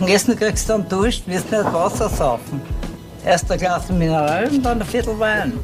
[0.00, 2.60] Und Essen kriegst du dann Dusch, wirst nicht Wasser saufen.
[3.24, 5.54] Erst ein Glas Mineral und dann ein Viertel Wein.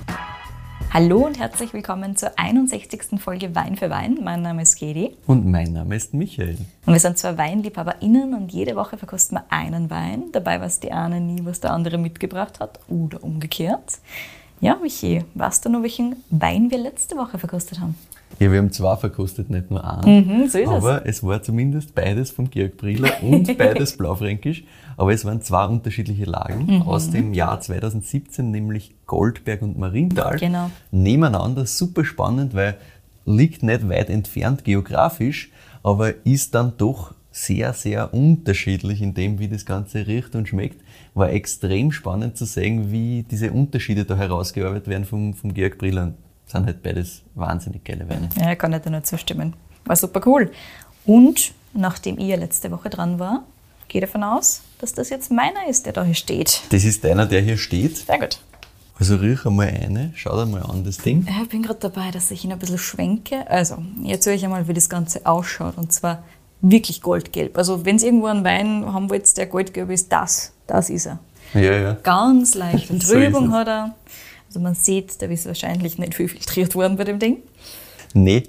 [0.93, 3.21] Hallo und herzlich willkommen zur 61.
[3.21, 4.19] Folge Wein für Wein.
[4.25, 5.17] Mein Name ist Gedi.
[5.29, 6.59] Und mein Name ist Michael.
[6.85, 10.25] Und wir sind zwei WeinliebhaberInnen und jede Woche verkosten wir einen Wein.
[10.33, 13.99] Dabei weiß die eine nie, was der andere mitgebracht hat oder umgekehrt.
[14.61, 17.97] Ja, Michi, weißt du noch, welchen Wein wir letzte Woche verkostet haben?
[18.41, 20.27] Ja, wir haben zwei verkostet, nicht nur einen.
[20.43, 21.19] Mhm, so ist aber es.
[21.19, 24.65] es war zumindest beides vom Georg Briller und beides Blaufränkisch.
[24.97, 26.83] Aber es waren zwei unterschiedliche Lagen Mhm.
[26.83, 30.39] aus dem Jahr 2017, nämlich Goldberg und Marienthal.
[30.39, 30.71] Genau.
[30.91, 32.77] Nebeneinander, super spannend, weil
[33.27, 35.51] liegt nicht weit entfernt geografisch,
[35.83, 40.81] aber ist dann doch sehr, sehr unterschiedlich in dem, wie das Ganze riecht und schmeckt.
[41.15, 46.15] War extrem spannend zu sehen, wie diese Unterschiede da herausgearbeitet werden vom, vom Georg Briller.
[46.47, 48.29] Sind halt beides wahnsinnig geile Weine.
[48.37, 49.55] Ja, ich kann nicht nur zustimmen.
[49.85, 50.51] War super cool.
[51.05, 53.45] Und nachdem ich ja letzte Woche dran war,
[53.89, 56.63] gehe ich davon aus, dass das jetzt meiner ist, der da hier steht.
[56.71, 57.99] Das ist einer, der hier steht.
[57.99, 58.41] Sehr gut.
[58.99, 61.27] Also riech einmal eine, schau dir mal an das Ding.
[61.43, 63.49] Ich bin gerade dabei, dass ich ihn ein bisschen schwenke.
[63.51, 65.77] Also, ich erzähle euch einmal, wie das Ganze ausschaut.
[65.77, 66.23] Und zwar
[66.61, 67.59] wirklich goldgelb.
[67.59, 71.19] Also, wenn ihr irgendwo einen Wein haben wollt, der goldgelb ist, das, das ist er.
[71.55, 71.97] Ja, ja.
[72.05, 73.53] Ganz leichte So Trübung es.
[73.53, 73.95] hat er.
[74.55, 77.39] Also, man sieht, da ist wahrscheinlich nicht viel filtriert worden bei dem Ding.
[78.13, 78.45] Nee.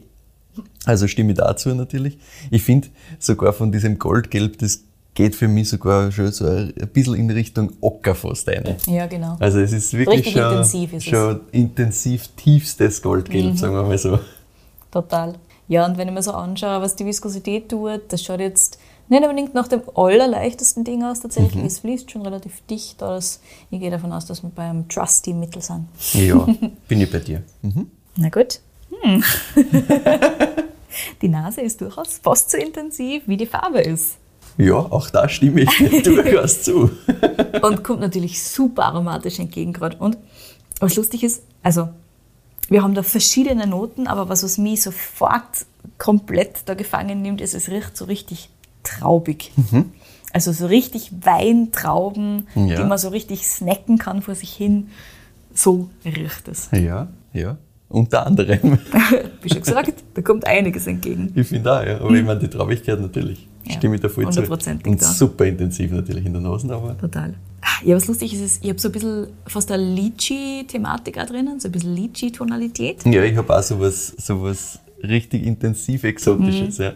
[0.86, 2.20] Also stimme ich dazu natürlich.
[2.52, 4.84] Ich finde sogar von diesem Goldgelb, das
[5.16, 8.76] geht für mich sogar schon so ein bisschen in Richtung Ocker fast rein.
[8.86, 9.36] Ja, genau.
[9.40, 13.98] Also es ist wirklich Richtig schon, intensiv ist schon intensiv tiefstes Goldgelb, sagen wir mal
[13.98, 14.20] so.
[14.92, 15.34] Total.
[15.68, 19.24] Ja, und wenn ich mir so anschaue, was die Viskosität tut, das schaut jetzt nicht
[19.24, 21.64] unbedingt nach dem allerleichtesten Ding aus tatsächlich.
[21.64, 23.40] Es fließt schon relativ dicht aus.
[23.70, 25.88] Ich gehe davon aus, dass wir beim Trusty-Mittel sind.
[26.14, 26.48] Ja,
[26.88, 27.44] bin ich bei dir.
[27.62, 27.92] Mhm.
[28.16, 28.60] Na gut.
[29.02, 29.24] Hm.
[31.22, 34.18] die Nase ist durchaus fast so intensiv, wie die Farbe ist.
[34.58, 36.90] Ja, auch da stimme ich dir durchaus zu.
[37.62, 39.98] Und kommt natürlich super aromatisch entgegen gerade.
[39.98, 40.18] Und
[40.80, 41.90] was lustig ist, also
[42.70, 45.66] wir haben da verschiedene Noten, aber was, was mich sofort
[45.98, 48.50] komplett da gefangen nimmt, ist, es riecht so richtig
[48.86, 49.52] traubig.
[50.32, 52.76] Also so richtig Weintrauben, Ja.
[52.82, 54.88] die man so richtig snacken kann vor sich hin.
[55.54, 56.70] So riecht es.
[56.72, 57.58] Ja, ja.
[57.88, 58.80] Unter anderem.
[59.42, 61.32] Wie schon gesagt, da kommt einiges entgegen.
[61.36, 62.00] Ich finde auch, ja.
[62.02, 63.48] Aber ich meine, die Traubigkeit natürlich.
[63.64, 64.42] Ja, Stimme ich da voll zu.
[64.42, 65.06] Und da.
[65.06, 67.34] super intensiv natürlich in der Nase, aber Total.
[67.84, 71.60] Ja, was lustig ist, ist, ich habe so ein bisschen fast eine Litchi-Thematik auch drinnen,
[71.60, 73.06] so ein bisschen Litchi-Tonalität.
[73.06, 76.94] Ja, ich habe auch sowas, sowas richtig intensiv Exotisches, ja.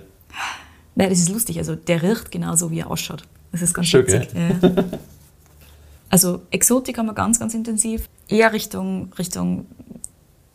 [1.00, 1.58] Nein, das ist lustig.
[1.58, 3.24] Also der riecht genauso, wie er ausschaut.
[3.54, 4.28] Das ist ganz Schon, witzig.
[4.36, 4.84] Ja.
[6.12, 8.10] Also Exotik haben wir ganz, ganz intensiv.
[8.28, 9.68] Eher Richtung, Richtung,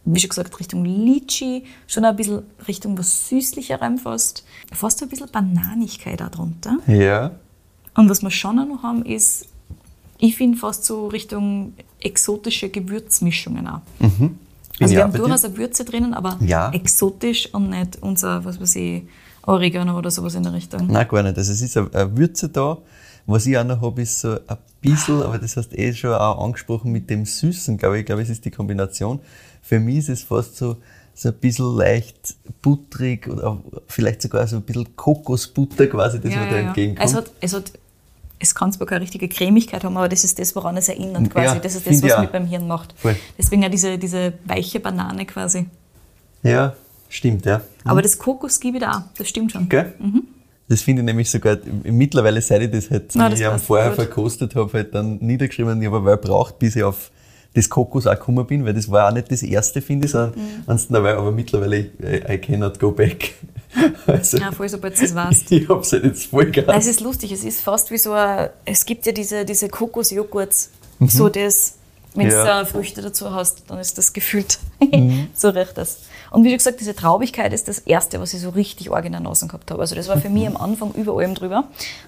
[0.04, 1.62] wie schon gesagt, Richtung Litchi.
[1.86, 4.44] Schon ein bisschen Richtung was Süßlicherem fast.
[4.72, 6.78] Fast ein bisschen Bananigkeit da drunter.
[6.88, 7.30] Ja.
[7.94, 9.46] Und was wir schon noch haben, ist,
[10.18, 13.80] ich finde fast so Richtung exotische Gewürzmischungen auch.
[14.00, 14.36] Bin
[14.80, 16.72] Also ich wir haben durchaus eine Würze drinnen, aber Ja.
[16.72, 19.02] exotisch und nicht unser, was weiß ich,
[19.46, 20.86] Oregano oder sowas in der Richtung.
[20.86, 21.36] Nein, gar nicht.
[21.36, 22.78] Also es ist eine, Würze da.
[23.26, 26.12] Was ich auch noch habe, ist so ein bisschen, aber das hast du eh schon
[26.12, 28.00] auch angesprochen mit dem Süßen, glaube ich.
[28.00, 29.20] Ich glaube, es ist die Kombination.
[29.62, 30.76] Für mich ist es fast so,
[31.14, 36.50] so ein bisschen leicht butterig oder vielleicht sogar so ein bisschen Kokosbutter quasi, das mir
[36.50, 37.08] da entgegenkommt.
[37.08, 37.72] Es, hat, es, hat,
[38.38, 41.54] es kann zwar keine richtige Cremigkeit haben, aber das ist das, woran es erinnert quasi.
[41.54, 42.20] Ja, das ist das, was auch.
[42.20, 42.94] mit beim Hirn macht.
[42.98, 43.16] Voll.
[43.38, 45.66] Deswegen ja diese, diese weiche Banane quasi.
[46.42, 46.74] ja,
[47.14, 47.60] stimmt, ja.
[47.84, 49.68] Aber das Kokos gebe ich da auch, das stimmt schon.
[49.68, 49.92] Gell?
[50.68, 53.66] Das finde ich nämlich sogar, mittlerweile, seit ich das halt Na, das ich am passt
[53.66, 53.96] vorher gut.
[53.96, 57.10] verkostet habe, halt dann niedergeschrieben, ich habe weil braucht, bis ich auf
[57.52, 60.30] das Kokos auch gekommen bin, weil das war auch nicht das erste, finde ich, sondern
[60.40, 60.62] Mhm.
[60.70, 63.34] eins dabei, aber mittlerweile, I, I cannot go back.
[64.06, 65.50] Also, Ja, voll, sobald du es weißt.
[65.52, 66.78] ich habe es halt jetzt voll Nein, gehabt.
[66.78, 70.70] es ist lustig, es ist fast wie so ein, es gibt ja diese, diese Kokosjoghurts,
[71.00, 71.08] Mhm.
[71.08, 71.74] so das,
[72.14, 72.40] wenn Ja.
[72.40, 74.58] du da Früchte dazu hast, dann ist das gefühlt,
[75.34, 75.98] so riecht das.
[76.30, 79.12] Und wie schon gesagt, diese Traubigkeit ist das Erste, was ich so richtig arg in
[79.12, 79.80] der Nase gehabt habe.
[79.80, 81.58] Also das war für mich am Anfang über allem drüber.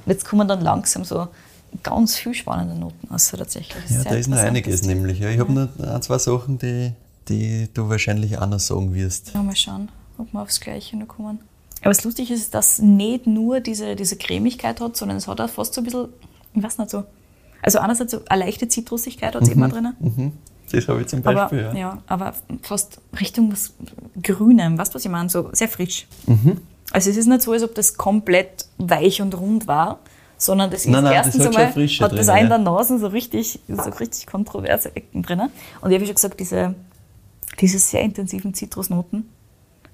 [0.05, 1.29] Und jetzt kommen dann langsam so
[1.83, 3.83] ganz viel spannende Noten aus, so tatsächlich.
[3.91, 5.21] Ja, da ist noch einiges das- nämlich.
[5.21, 5.29] Ja.
[5.31, 6.93] Ich habe noch ein, zwei Sachen, die,
[7.29, 9.33] die du wahrscheinlich auch noch sagen wirst.
[9.35, 9.89] Ja, mal schauen,
[10.19, 11.39] ob wir aufs Gleiche noch kommen.
[11.83, 15.41] Aber was lustig ist, ist, dass nicht nur diese, diese Cremigkeit hat, sondern es hat
[15.41, 16.09] auch fast so ein bisschen,
[16.55, 17.05] ich weiß nicht so,
[17.63, 19.97] also einerseits so eine leichte Zitrusigkeit hat es immer drinnen.
[19.99, 20.33] Mhm.
[20.71, 21.75] Das habe ich zum Aber, Beispiel, ja.
[21.75, 22.03] ja.
[22.07, 23.75] aber fast Richtung was
[24.21, 25.29] Grünem, weißt du, was ich meine?
[25.29, 26.07] So sehr frisch.
[26.27, 26.61] Mhm.
[26.93, 30.01] Also es ist nicht so, als ob das komplett weich und rund war,
[30.39, 32.43] sondern das ist Nein, nein, das erstens hat schon einmal, hat das drin, auch in
[32.43, 32.49] ja.
[32.49, 35.41] der Nase so richtig, so richtig kontroverse Ecken drin.
[35.81, 36.75] Und ich habe schon gesagt, diese,
[37.61, 39.29] diese sehr intensiven Zitrusnoten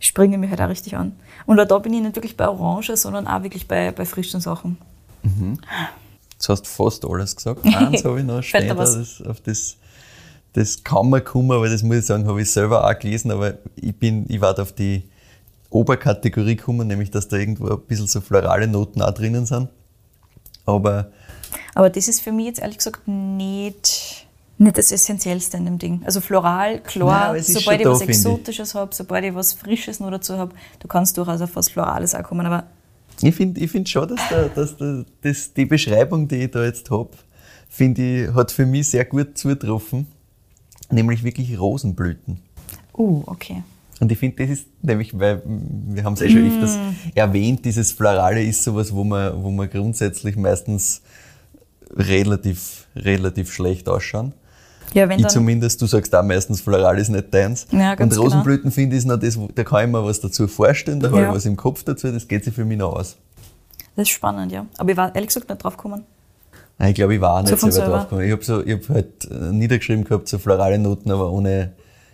[0.01, 1.17] springen mich halt auch richtig an.
[1.47, 4.79] Und da bin ich nicht wirklich bei Orange, sondern auch wirklich bei, bei frischen Sachen.
[6.43, 7.65] Jetzt hast du fast alles gesagt.
[7.65, 9.77] Eins habe ich noch stehen, da, das, auf das,
[10.55, 13.59] das kann man kommen, aber das muss ich sagen, habe ich selber auch gelesen, aber
[13.77, 15.05] ich bin, ich warte auf die
[15.71, 19.69] Oberkategorie gekommen, nämlich dass da irgendwo ein bisschen so florale Noten auch drinnen sind.
[20.67, 21.13] Aber
[21.77, 24.27] Aber das ist für mich jetzt ehrlich gesagt nicht,
[24.59, 26.03] nicht das Essentiellste in dem Ding.
[26.05, 28.01] Also floral, Nein, klar, ist sobald ich da, was.
[28.01, 32.17] Exotisches habe, sobald ich was Frisches noch dazu habe, du kannst durchaus auf was Florales
[32.17, 32.47] auch kommen.
[32.47, 32.65] Aber
[33.21, 36.65] ich finde ich find schon, dass, da, dass da, das, die Beschreibung, die ich da
[36.65, 37.11] jetzt habe,
[37.69, 40.07] finde ich, hat für mich sehr gut zugetroffen.
[40.91, 42.39] Nämlich wirklich Rosenblüten.
[42.97, 43.63] uh, okay.
[44.01, 46.77] Und ich finde, das ist nämlich, weil mm, wir haben es eh schon öfters
[47.15, 51.03] erwähnt, dieses Florale ist sowas, wo man, wo man grundsätzlich meistens
[51.95, 54.35] relativ, relativ schlecht ausschauen.
[54.95, 57.67] Ja, wenn Ich dann, zumindest, du sagst auch meistens, Floral ist nicht deins.
[57.71, 60.47] Ja, ganz Und Rosenblüten finde ich ist noch das, da kann ich mir was dazu
[60.49, 61.29] vorstellen, da habe Ja.
[61.31, 63.17] ich was im Kopf dazu, das geht sich für mich noch aus.
[63.97, 64.67] das ist spannend, ja.
[64.79, 66.05] Aber ich war ehrlich gesagt nicht drauf gekommen.
[66.79, 67.99] Nein, Ich glaube, ich war auch So nicht von selber selber?
[67.99, 68.27] drauf gekommen.
[68.27, 71.73] Ich habe so, ich hab halt äh, niedergeschrieben gehabt, so florale Noten, aber ohne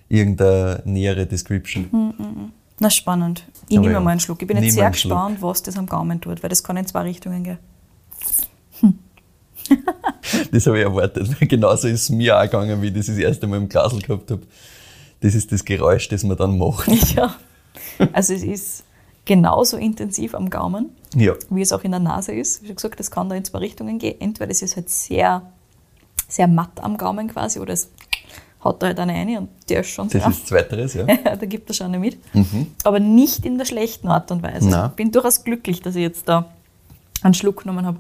[0.09, 2.53] irgendeine nähere Description.
[2.81, 3.45] Na, spannend.
[3.69, 4.41] Ich nehme ja, mal einen Schluck.
[4.43, 7.03] Ich bin jetzt sehr gespannt, was das am Gaumen tut, weil das kann in zwei
[7.03, 7.59] Richtungen gehen.
[10.53, 11.29] Das habe ich erwartet.
[11.41, 13.99] weil Genauso ist es mir auch gegangen, wie ich das das erste Mal im Glasl
[14.01, 14.43] gehabt habe.
[15.21, 16.89] Das ist das Geräusch, das man dann macht.
[17.17, 17.35] Ja.
[18.13, 18.85] Also es ist
[19.25, 21.35] genauso intensiv am Gaumen, Ja.
[21.51, 22.63] wie es auch in der Nase ist.
[22.63, 24.17] Wie schon gesagt, das kann da in zwei Richtungen gehen.
[24.21, 25.43] Entweder es ist halt sehr,
[26.29, 27.91] sehr matt am Gaumen quasi oder es
[28.65, 30.31] haut da halt eine rein und der ist schon Das sehr.
[30.31, 31.05] ist Zweiteres, ja.
[31.05, 32.19] da gibt er schon eine mit.
[32.85, 34.69] Aber nicht in der schlechten Art und Weise.
[34.69, 34.91] Nein.
[34.91, 36.51] Ich bin durchaus glücklich, dass ich jetzt da
[37.23, 37.99] einen Schluck genommen habe.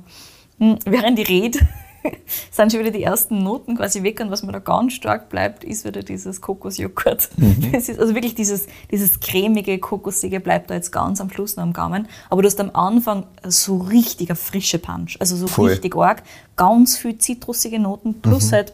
[0.58, 1.58] Hm, Während ich rede,
[2.50, 5.64] sind schon wieder die ersten Noten quasi weg und was mir da ganz stark bleibt,
[5.64, 7.30] ist wieder dieses Kokosjoghurt.
[7.72, 11.72] Ist also wirklich dieses, dieses cremige, kokosige bleibt da jetzt ganz am Schluss noch am
[11.72, 12.08] Gaumen.
[12.30, 15.70] Aber du hast am Anfang so richtiger frische Punch, also so Voll.
[15.70, 16.22] richtig arg,
[16.56, 18.72] ganz viel zitrusige Noten plus halt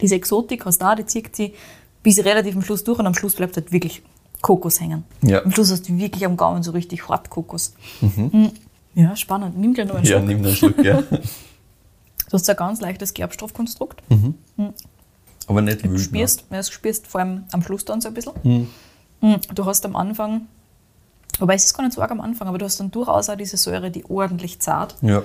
[0.00, 1.54] diese Exotik hast du auch, die zieht sie
[2.02, 4.02] bis relativ am Schluss durch und am Schluss bleibt halt wirklich
[4.42, 5.04] Kokos hängen.
[5.22, 5.42] Ja.
[5.42, 7.74] Am Schluss hast du wirklich am Gaumen so richtig hart Kokos.
[8.00, 8.50] Mhm.
[8.96, 9.56] Ja, spannend.
[9.58, 10.26] Nimm gleich noch einen Ja, Schluck.
[10.28, 11.02] nimm einen Schluck, ja.
[12.28, 14.02] Du hast ein ganz leichtes Gerbstoffkonstrukt.
[15.46, 16.00] Aber nicht Du wild.
[16.00, 18.32] spürst, ja, du spürst vor allem am Schluss dann so ein bisschen.
[18.42, 18.66] Hm.
[19.20, 19.36] Mhm.
[19.54, 20.46] Du hast am Anfang,
[21.38, 23.36] wobei es ist gar nicht so arg am Anfang, aber du hast dann durchaus auch
[23.36, 25.00] diese Säure, die ordentlich zart.
[25.04, 25.12] Ne?
[25.12, 25.22] Ja.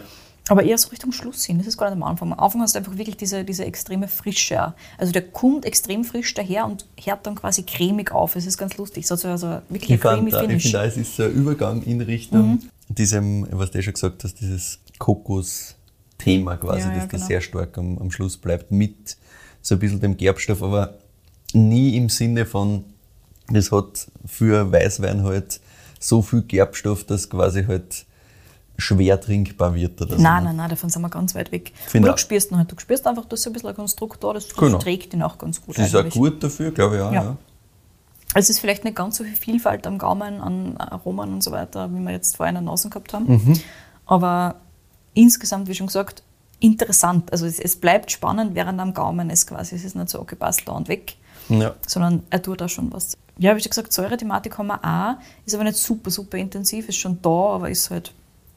[0.50, 1.58] Aber eher so Richtung Schluss hin.
[1.58, 2.34] Das ist gar nicht am Anfang.
[2.34, 4.74] Am Anfang hast du einfach wirklich diese, diese extreme Frische.
[5.00, 8.36] Also der kommt extrem frisch daher und hört dann quasi cremig auf.
[8.36, 9.08] Es ist ganz lustig.
[9.08, 10.64] So, so, so wirklich Ich, ein creamy fand, da- ich Finish.
[10.72, 12.60] finde, es ist so ein Übergang in Richtung
[12.96, 17.26] diesem, was du eh schon gesagt hast, dieses Kokos-Thema quasi, Ja, ja, dass das genau.
[17.28, 19.18] sehr stark am, am Schluss bleibt, mit
[19.62, 20.96] so ein bisschen dem Gerbstoff, aber
[21.54, 22.86] nie im Sinne von,
[23.50, 25.60] das hat für Weißwein halt
[26.00, 28.06] so viel Gerbstoff, dass quasi halt
[28.78, 30.22] schwer trinkbar wird oder so.
[30.24, 31.72] Nein, nein, nein, davon sind wir ganz weit weg.
[31.88, 31.92] Auch.
[31.94, 32.72] du spürst halt.
[32.72, 34.80] Du spürst einfach, dass so ein bisschen ein Konstrukt da das, das Genau.
[34.80, 35.78] trägt ihn auch ganz gut.
[35.78, 37.12] Das ist auch gut dafür, glaube ich auch.
[37.12, 37.24] Ja.
[37.24, 37.38] Ja.
[38.34, 41.52] Also es ist vielleicht nicht ganz so viel Vielfalt am Gaumen, an Aromen und so
[41.52, 43.26] weiter, wie wir jetzt vorher in der Nase gehabt haben.
[43.28, 43.60] Mhm.
[44.06, 44.56] Aber
[45.14, 46.24] insgesamt, wie schon gesagt,
[46.60, 47.32] interessant.
[47.32, 49.76] Also es, es bleibt spannend, während am Gaumen ist quasi.
[49.76, 51.16] Es ist nicht so, okay, passt da und weg,
[51.50, 51.76] Ja.
[51.88, 53.18] sondern er tut da schon was.
[53.38, 56.98] Ja, wie schon gesagt, Säurethematik haben wir auch, ist aber nicht super, super intensiv, ist
[56.98, 58.14] schon da, aber ist halt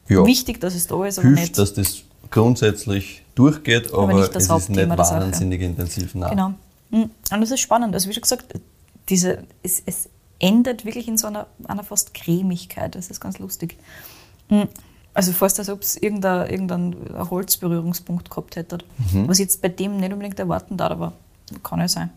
[0.07, 0.25] Ja.
[0.25, 1.57] wichtig, dass es da ist, aber Hilft, nicht.
[1.57, 5.21] dass das grundsätzlich durchgeht, aber, nicht das es ist nicht der Sache.
[5.21, 6.13] wahnsinnig intensiv.
[6.15, 6.29] Nein.
[6.29, 6.49] Genau.
[6.91, 7.09] Mhm.
[7.31, 7.93] Und das ist spannend.
[7.93, 8.53] Also wie schon gesagt,
[9.09, 10.09] diese, es, es
[10.39, 12.95] endet wirklich in so einer, einer fast Cremigkeit.
[12.95, 13.77] Das ist ganz lustig.
[14.49, 14.67] Mhm.
[15.13, 16.95] Also fast, als ob es irgendein, irgendein
[17.29, 18.79] Holzberührungspunkt gehabt hätte.
[19.13, 19.27] Mhm.
[19.27, 21.13] Was ich jetzt bei dem nicht unbedingt erwarten darf, aber
[21.63, 22.09] kann ja sein.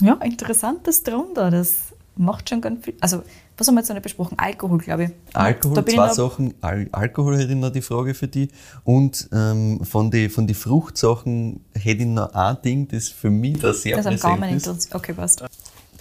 [0.00, 1.50] Ja, interessantes da.
[1.50, 2.94] Das macht schon ganz viel.
[3.00, 3.22] Also,
[3.56, 4.38] was haben wir jetzt noch nicht besprochen?
[4.38, 5.10] Alkohol, glaube ich.
[5.34, 6.54] Alkohol, zwei ich Sachen.
[6.60, 8.50] Al Alkohol hätte ich noch die Frage für dich.
[8.84, 13.58] Und ähm, von den von die Fruchtsachen hätte ich noch ein Ding, das für mich
[13.58, 14.94] da sehr Das präsent ist.
[14.94, 15.44] Okay, passt.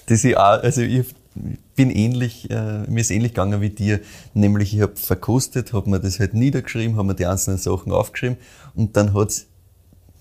[0.08, 1.06] Das ich auch, also ich
[1.76, 4.00] bin ähnlich, äh, mir ist ähnlich gegangen wie dir,
[4.34, 8.38] nämlich ich habe verkostet, habe mir das halt niedergeschrieben, habe mir die einzelnen Sachen aufgeschrieben
[8.76, 9.48] und dann hat's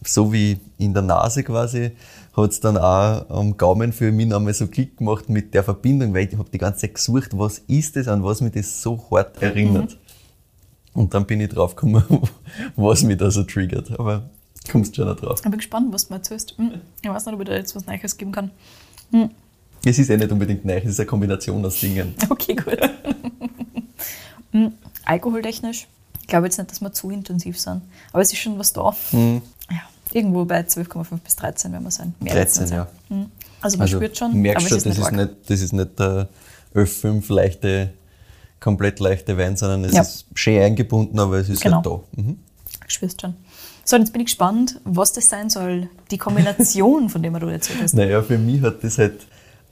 [0.06, 1.92] so wie in der Nase quasi,
[2.36, 6.28] hat's dann auch am Gaumen für mich nochmal so Klick gemacht mit der Verbindung, weil
[6.28, 9.40] ich habe die ganze Zeit gesucht, was ist das, an was mich das so hart
[9.40, 9.96] erinnert.
[10.92, 12.04] Und dann bin ich drauf gekommen,
[12.76, 13.98] was mich da so triggert.
[13.98, 14.30] Aber
[14.70, 15.38] kommst schon noch drauf.
[15.38, 16.56] Ich bin gespannt, was du mir erzählst.
[16.56, 18.50] Hm, Ich weiß nicht, ob ich da jetzt was Neues geben kann.
[19.84, 22.14] Es ist eh nicht unbedingt neu, es ist eine Kombination aus Dingen.
[22.30, 22.78] Okay, gut.
[24.52, 24.72] Hm,
[25.04, 25.86] Alkoholtechnisch
[26.26, 27.82] glaube jetzt nicht, dass wir zu intensiv sind.
[28.12, 28.94] Aber es ist schon was da.
[29.10, 29.42] Hm.
[29.70, 29.76] Ja,
[30.12, 32.14] irgendwo bei 12,5 bis 13 werden wir sein.
[32.20, 32.86] Mehr wird's 13, nicht sein.
[33.10, 33.16] ja.
[33.16, 33.26] Hm.
[33.60, 35.72] Also man spürt schon, merkst aber schon, es ist das, nicht ist nicht, das ist
[35.72, 36.28] nicht der
[36.74, 37.94] Ö5 leichte,
[38.60, 40.02] komplett leichte Wein, sondern es Ja.
[40.02, 41.76] ist schön eingebunden, aber es ist Genau.
[41.76, 42.00] halt da.
[42.22, 42.38] Mhm.
[42.88, 43.34] spürst schon.
[43.86, 45.88] So, jetzt bin ich gespannt, was das sein soll.
[46.10, 47.94] Die Kombination, von der du erzählt hast.
[47.94, 49.26] Naja, für mich hat das halt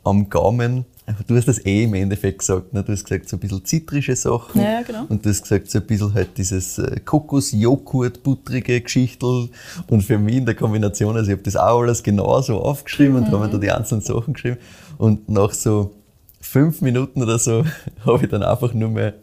[0.05, 0.85] am Gaumen,
[1.27, 2.83] du hast das eh im Endeffekt gesagt, ne?
[2.83, 5.05] du hast gesagt so ein bisschen zitrische Sachen Ja, genau.
[5.09, 9.49] und du hast gesagt so ein bisschen halt dieses äh, Kokos-Joghurt, buttrige Geschichtel
[9.89, 13.27] und für mich in der Kombination, also ich habe das auch alles genauso aufgeschrieben und
[13.27, 14.59] habe mir da die einzelnen Sachen geschrieben
[14.99, 15.93] und nach so
[16.41, 17.65] fünf Minuten oder so
[18.07, 19.15] habe ich dann einfach nur mehr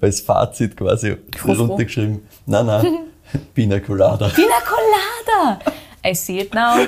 [0.00, 2.86] als Fazit quasi runtergeschrieben, nein, nein,
[3.54, 4.28] Pina Colada.
[4.28, 5.58] Pina Colada!
[6.06, 6.86] I see it now.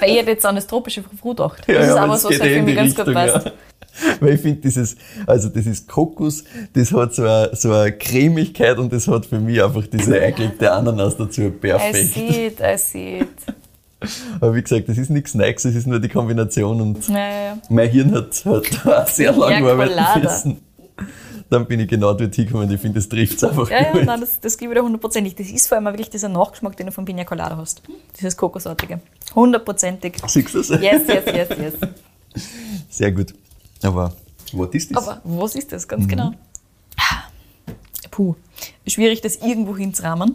[0.00, 1.62] Weil ich hätte jetzt an das tropische Früh gedacht.
[1.66, 3.46] Das ist aber das so, halt eh für mich ganz gut Richtung, passt.
[3.46, 3.52] ja.
[4.20, 4.96] Weil ich finde, dieses,
[5.26, 9.40] also das ist Kokos, das hat so eine, so eine Cremigkeit und das hat für
[9.40, 12.14] mich einfach diese eingelegte Ananas dazu I perfekt.
[12.14, 13.28] see it, I see it.
[14.40, 17.44] Aber wie gesagt, das ist nichts Neues, es ist nur die Kombination und Ja, ja,
[17.46, 17.58] ja.
[17.68, 18.44] mein Hirn hat,
[18.84, 20.60] hat sehr lange Ja, arbeiten müssen.
[21.50, 24.04] Dann bin ich genau dort hingekommen ich finde, das trifft es einfach Ja, ja, gut.
[24.04, 25.34] nein, das, das gebe ich dir hundertprozentig.
[25.34, 27.82] Das ist vor allem wirklich dieser Nachgeschmack, den du von Pina Colada hast.
[28.18, 29.00] Dieses Kokosartige.
[29.34, 30.16] Hundertprozentig.
[30.26, 30.68] Siehst du das?
[30.68, 31.74] Yes, yes, yes, yes.
[32.90, 33.34] Sehr gut.
[33.82, 34.12] Aber
[34.52, 35.08] was ist das?
[35.08, 36.32] Aber was ist das ganz genau?
[38.10, 38.34] Puh,
[38.86, 40.34] schwierig, das irgendwo hinzurahmen.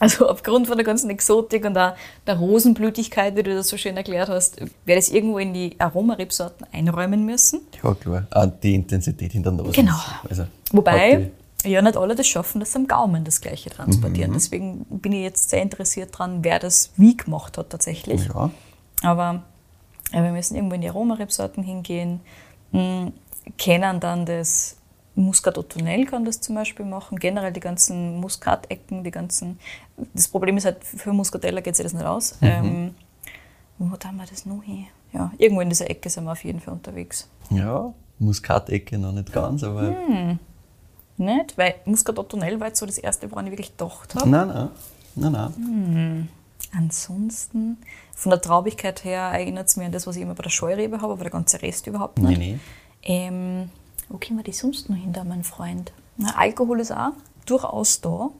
[0.00, 1.94] Also aufgrund von der ganzen Exotik und auch
[2.26, 5.76] der Rosenblütigkeit, die du das so schön erklärt hast, werde ich es irgendwo in die
[5.78, 7.60] Aromarebsorten einräumen müssen.
[7.82, 8.26] ja, klar.
[8.30, 9.70] Ah, die Intensität in der Nase.
[9.70, 9.94] Genau.
[10.28, 11.30] Also, Wobei
[11.64, 14.32] ja nicht alle das schaffen, das am Gaumen das Gleiche transportieren.
[14.34, 18.26] Deswegen bin ich jetzt sehr interessiert dran, wer das wie gemacht hat tatsächlich.
[18.26, 18.50] Ja.
[19.02, 19.42] Aber
[20.12, 22.20] ja, wir müssen irgendwo in die Aromarebsorten hingehen,
[22.72, 23.12] mh,
[23.58, 24.76] kennen dann das
[25.16, 29.58] Muscat Autunel kann das zum Beispiel machen, generell die ganzen Muskatecken, die ganzen,
[30.12, 32.36] das Problem ist halt, für Muscatella geht sich das nicht aus.
[32.42, 32.94] Ähm,
[33.78, 34.86] wo haben wir das noch hin?
[35.12, 37.28] Ja, irgendwo in dieser Ecke sind wir auf jeden Fall unterwegs.
[37.50, 39.94] Ja, Muskatecke noch nicht ganz, aber.
[40.06, 40.38] Hm.
[41.16, 41.56] Nicht?
[41.56, 44.28] Weil Muscat Autunel war jetzt so das erste, woran ich wirklich gedacht habe.
[44.28, 44.68] Nein, nein.
[45.14, 45.54] Nein, nein.
[45.56, 46.28] Hm.
[46.76, 47.78] Ansonsten,
[48.14, 51.00] von der Traubigkeit her erinnert es mich an das, was ich immer bei der Scheurebe
[51.00, 52.38] habe, aber der ganze Rest überhaupt nicht.
[52.38, 52.58] Nee, nee.
[53.02, 53.70] Ähm,
[54.14, 55.92] wo kriegen wir die sonst noch hin, da, mein Freund?
[56.16, 57.14] Na, Alkohol ist auch
[57.46, 58.30] durchaus da.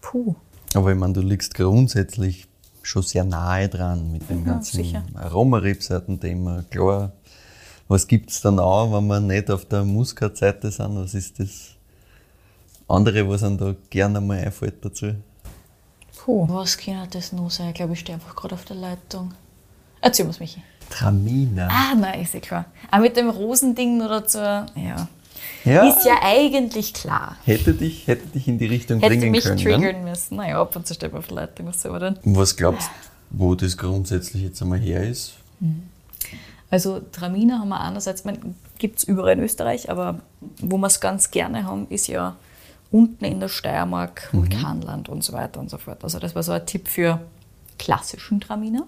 [0.00, 0.36] Puh.
[0.74, 2.46] Aber ich meine, du liegst grundsätzlich
[2.80, 5.02] schon sehr nahe dran mit dem ganzen sicher.
[5.14, 6.66] Aromarebsorten-Thema.
[6.70, 7.10] Klar,
[7.88, 10.94] was gibt es dann auch, wenn wir nicht auf der Muskatseite sind?
[10.94, 11.70] Was ist das
[12.86, 15.16] andere, was einem da gerne mal einfällt dazu?
[16.16, 16.46] Puh.
[16.48, 17.70] Was kann das noch sein?
[17.70, 19.34] Ich glaube, ich stehe einfach gerade auf der Leitung.
[20.00, 20.62] Erzähl mir's, Michi.
[20.90, 21.68] Tramina.
[21.70, 22.64] Ah, nein, ist ja klar.
[22.90, 25.08] Aber mit dem Rosending oder so, ja.
[25.64, 27.36] ja, Ist ja eigentlich klar.
[27.44, 29.56] hätte, dich, hätte dich in die Richtung Hätte bringen mich können.
[29.56, 29.62] Ne?
[29.62, 30.36] triggern müssen.
[30.36, 32.18] Naja, ab und zu steht man auf was soll man denn?
[32.24, 35.34] Was glaubst du, wo das grundsätzlich jetzt einmal her ist?
[36.70, 38.24] Also Traminer haben wir einerseits,
[38.78, 40.20] gibt es überall in Österreich, aber
[40.60, 42.36] wo wir es ganz gerne haben, ist ja
[42.90, 46.02] unten in der Steiermark, Vulkanland und so weiter und so fort.
[46.02, 47.20] Also das war so ein Tipp für
[47.78, 48.86] klassischen Traminer.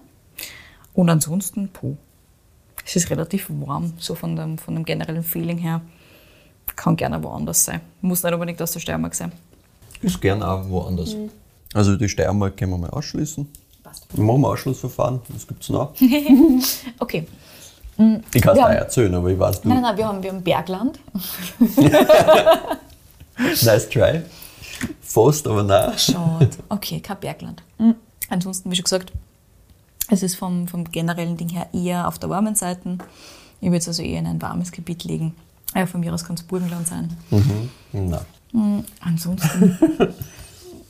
[0.93, 1.95] Und ansonsten, puh,
[2.85, 5.81] es ist relativ warm, so von dem, von dem generellen Feeling her.
[6.75, 7.81] Kann gerne woanders sein.
[8.01, 9.31] Muss nicht unbedingt aus der Steiermark sein.
[10.01, 11.15] Ist gern auch woanders.
[11.73, 13.47] Also die Steiermark können wir mal ausschließen.
[13.83, 14.17] Passt.
[14.17, 15.19] Machen wir Ausschlussverfahren.
[15.29, 15.93] Was gibt es noch?
[16.99, 17.27] Okay.
[18.33, 19.69] Ich kann es Wir dir erzählen, aber ich weiß, du.
[19.69, 20.99] Nein, nein, nein, wir haben, wir haben Bergland.
[23.37, 24.21] Nice try.
[25.01, 25.97] Fast, aber nein.
[25.97, 26.49] Schade.
[26.69, 27.63] Okay, kein Bergland.
[27.77, 27.95] Mhm.
[28.29, 29.11] Ansonsten, wie schon gesagt,
[30.09, 32.97] es ist vom, vom generellen Ding her eher auf der warmen Seite.
[33.61, 35.33] Ich würde es also eher in ein warmes Gebiet legen.
[35.75, 37.09] Ja, von mir aus kann es Burgenland sein.
[37.91, 38.19] Nein.
[38.51, 38.83] Mhm.
[38.99, 39.77] Ansonsten.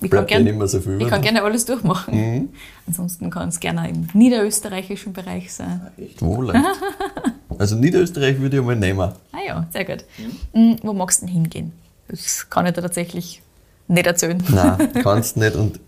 [0.02, 2.50] ich kann, gern, so ich kann gerne alles durchmachen.
[2.86, 5.92] Ansonsten kann es gerne im niederösterreichischen Bereich sein.
[5.98, 6.54] Echt wohl.
[7.60, 9.12] Also Niederösterreich würde ich mal nehmen.
[9.32, 10.06] Ah ja, sehr gut.
[10.54, 10.78] Mhm.
[10.82, 11.72] Wo magst du denn hingehen?
[12.08, 13.42] Das kann ich dir tatsächlich
[13.88, 14.42] nicht erzählen.
[14.50, 15.56] Nein, kannst nicht.
[15.56, 15.80] Und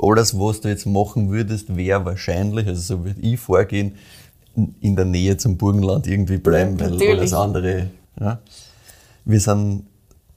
[0.00, 3.96] alles, was du jetzt machen würdest, wäre wahrscheinlich, also so würde ich vorgehen,
[4.80, 7.18] in der Nähe zum Burgenland irgendwie bleiben, weil Natürlich.
[7.18, 7.90] alles andere.
[8.20, 8.40] Ja.
[9.24, 9.86] Wir sind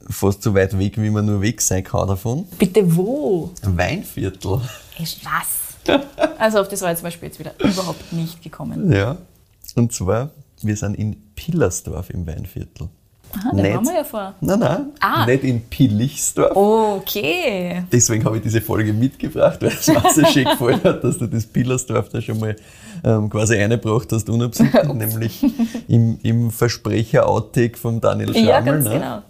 [0.10, 2.46] fast so weit weg, wie man nur weg sein kann davon.
[2.58, 3.52] Bitte wo?
[3.64, 4.62] Ein Weinviertel.
[5.00, 6.00] Ist was?
[6.38, 8.92] Also auf das war ich zum Beispiel jetzt wieder überhaupt nicht gekommen.
[8.92, 9.18] Ja.
[9.76, 12.90] Und zwar, wir sind in Pillersdorf im Weinviertel.
[13.38, 14.34] Aha, da waren wir ja vor.
[14.42, 15.26] Nein, nein, Ah.
[15.26, 16.56] nicht in Pillichsdorf.
[16.56, 17.84] Okay.
[17.92, 21.28] Deswegen habe ich diese Folge mitgebracht, weil es mir so schön gefallen hat, dass du
[21.28, 22.56] das Pillersdorf da schon mal
[23.04, 25.44] ähm, quasi eingebracht hast, unabsichtlich, nämlich
[25.88, 28.48] im, im Versprecher-Outtake von Daniel Schrammel.
[28.48, 28.94] Ja, ganz ne?
[28.94, 29.22] genau.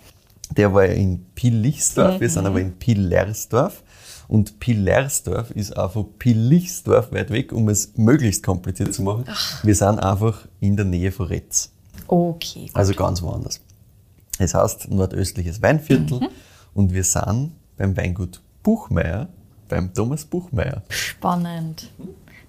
[0.55, 3.81] Der war ja in Pillichsdorf, wir sind aber in Pillersdorf.
[4.27, 9.25] Und Pillersdorf ist auch von Pillichsdorf weit weg, um es möglichst kompliziert zu machen.
[9.63, 11.71] Wir sind einfach in der Nähe von Retz.
[12.07, 12.69] Okay.
[12.73, 13.59] Also ganz woanders.
[14.39, 16.27] Es heißt nordöstliches Weinviertel Mhm.
[16.73, 19.27] und wir sind beim Weingut Buchmeier
[19.69, 20.83] beim Thomas Buchmeier.
[20.89, 21.89] Spannend.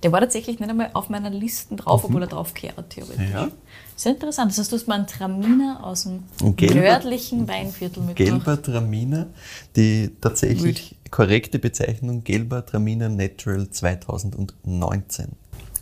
[0.02, 3.30] Der war tatsächlich nicht einmal auf meiner Liste drauf, obwohl er drauf gehört, theoretisch.
[3.32, 3.48] Ja.
[3.96, 4.50] Sehr interessant.
[4.50, 6.24] Das heißt, du hast mal einen Traminer aus dem
[6.56, 8.44] gelber- nördlichen Weinviertel mitgebracht.
[8.44, 9.26] Gelber Traminer,
[9.74, 15.28] die tatsächlich korrekte Bezeichnung Gelber Traminer Natural 2019.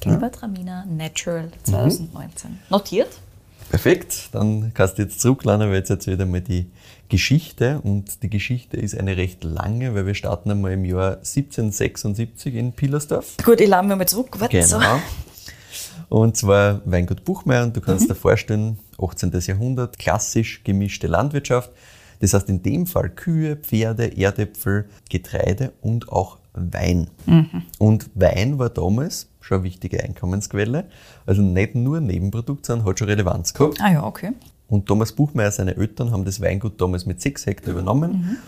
[0.00, 2.58] Gelber Traminer Natural 2019.
[2.70, 3.08] Notiert?
[3.70, 6.66] Perfekt, dann kannst du jetzt zurücklernen, weil jetzt jetzt wieder mal die
[7.08, 12.54] Geschichte und die Geschichte ist eine recht lange, weil wir starten einmal im Jahr 1776
[12.54, 13.36] in Pilersdorf.
[13.44, 14.36] Gut, ich lade mir mal zurück.
[14.38, 14.78] Warte, so.
[14.78, 15.00] Genau.
[16.08, 19.32] Und zwar Weingut Buchmeier und du kannst dir vorstellen, 18.
[19.46, 21.70] Jahrhundert, klassisch gemischte Landwirtschaft.
[22.20, 27.08] Das heißt in dem Fall Kühe, Pferde, Erdäpfel, Getreide und auch Wein.
[27.78, 30.86] Und Wein war damals schon eine wichtige Einkommensquelle.
[31.26, 33.78] Also nicht nur Nebenprodukt, sondern hat schon Relevanz gehabt.
[33.80, 34.32] Ah ja, okay.
[34.68, 38.38] Und Thomas Buchmeier, seine Eltern, haben das Weingut damals mit sechs Hektar übernommen.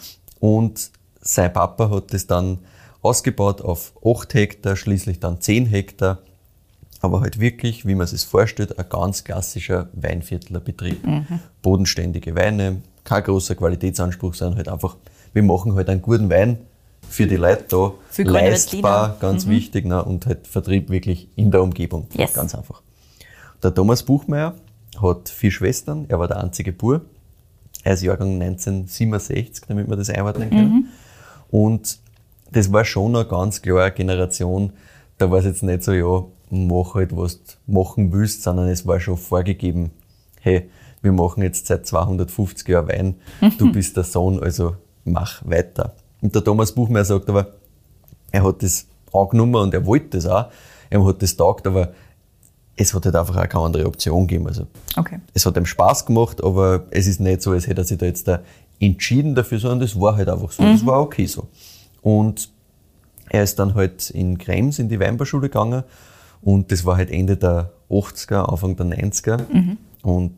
[0.40, 2.58] Und sein Papa hat das dann
[3.02, 6.18] ausgebaut auf acht Hektar, schließlich dann zehn Hektar.
[7.02, 11.06] Aber halt wirklich, wie man sich vorstellt, ein ganz klassischer Weinviertlerbetrieb.
[11.60, 14.96] Bodenständige Weine, kein großer Qualitätsanspruch, sondern halt einfach,
[15.34, 16.58] wir machen halt einen guten Wein
[17.08, 20.04] für die Leute da, Für leistbar, ganz wichtig, ne?
[20.04, 22.06] und halt Vertrieb wirklich in der Umgebung.
[22.12, 22.34] Yes.
[22.34, 22.82] Ganz einfach.
[23.62, 24.54] Der Thomas Buchmeier
[25.00, 27.02] hat vier Schwestern, er war der einzige Bub.
[27.82, 30.88] Er ist Jahrgang 1967, damit man das einordnen kann.
[31.50, 31.98] Und
[32.50, 34.72] das war schon eine ganz klare Generation,
[35.18, 38.86] da war es jetzt nicht so, ja, mach halt, was du machen willst, sondern es
[38.86, 39.90] war schon vorgegeben,
[40.40, 40.68] hey,
[41.02, 43.14] wir machen jetzt seit 250 Jahren Wein,
[43.58, 45.94] du bist der Sohn, also mach weiter.
[46.26, 47.52] Und der Thomas Buchmeier sagt aber,
[48.32, 50.46] er hat das angenommen und er wollte das auch,
[50.90, 51.92] er hat das taugt, aber
[52.76, 54.48] es hat halt einfach auch keine andere Option gegeben.
[54.48, 54.66] Also
[54.96, 55.20] Okay.
[55.34, 58.06] es hat ihm Spaß gemacht, aber es ist nicht so, als hätte er sich da
[58.06, 58.40] jetzt da
[58.80, 60.64] entschieden dafür, sondern das war halt einfach so.
[60.64, 61.46] Das war okay so.
[62.02, 62.50] Und
[63.30, 65.84] er ist dann halt in Krems in die Weinbauschule gegangen
[66.42, 69.44] und das war halt Ende der 80er, Anfang der 90er.
[70.02, 70.34] Und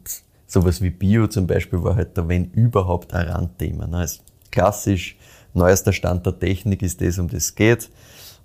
[0.46, 3.86] sowas wie Bio zum Beispiel war halt da, wenn überhaupt, ein Randthema.
[3.86, 3.96] Ne?
[3.98, 4.20] Also
[4.50, 5.16] klassisch,
[5.58, 7.90] neuester Stand der Technik ist das, um das es geht.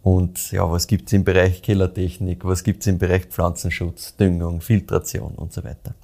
[0.03, 5.53] Und ja, was gibt's im Bereich Kellertechnik, was gibt's im Bereich Pflanzenschutz, Düngung, Filtration und
[5.53, 5.95] so weiter.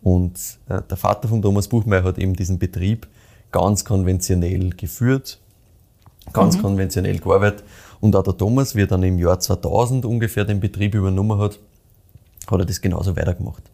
[0.00, 3.08] Und äh, der Vater von Thomas Buchmeier hat eben diesen Betrieb
[3.50, 5.40] ganz konventionell geführt,
[6.32, 7.64] ganz konventionell gearbeitet.
[8.00, 11.58] Und auch der Thomas, wie er dann im Jahr 2000 ungefähr den Betrieb übernommen hat,
[12.48, 13.64] hat er das genauso weitergemacht.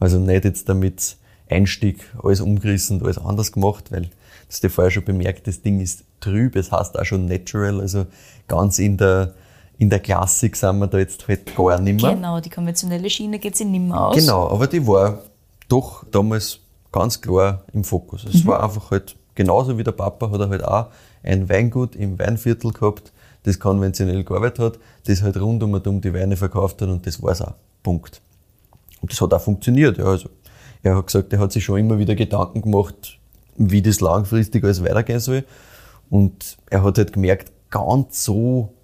[0.00, 1.16] Also nicht jetzt damit
[1.48, 4.08] Einstieg alles umgerissen und alles anders gemacht, weil
[4.52, 8.06] hast du vorher schon bemerkt, das Ding ist trüb, es heißt auch schon natural, also
[8.46, 9.34] ganz in der,
[9.78, 12.14] in der Klassik sind wir da jetzt halt gar nicht mehr.
[12.14, 14.14] Genau, die konventionelle Schiene geht sich nicht mehr aus.
[14.14, 15.22] Genau, aber die war
[15.68, 16.60] doch damals
[16.92, 18.24] ganz klar im Fokus.
[18.24, 20.88] Es war einfach halt, genauso wie der Papa hat er halt auch
[21.22, 23.10] ein Weingut im Weinviertel gehabt,
[23.44, 27.06] das konventionell gearbeitet hat, das halt rund um und um die Weine verkauft hat und
[27.06, 27.54] das war's auch.
[27.82, 28.20] Punkt.
[29.00, 29.96] Und das hat auch funktioniert.
[29.96, 30.28] Ja, also
[30.82, 33.18] er hat gesagt, er hat sich schon immer wieder Gedanken gemacht,
[33.70, 35.44] wie das langfristig alles weitergehen soll.
[36.10, 38.74] Und er hat halt gemerkt, ganz so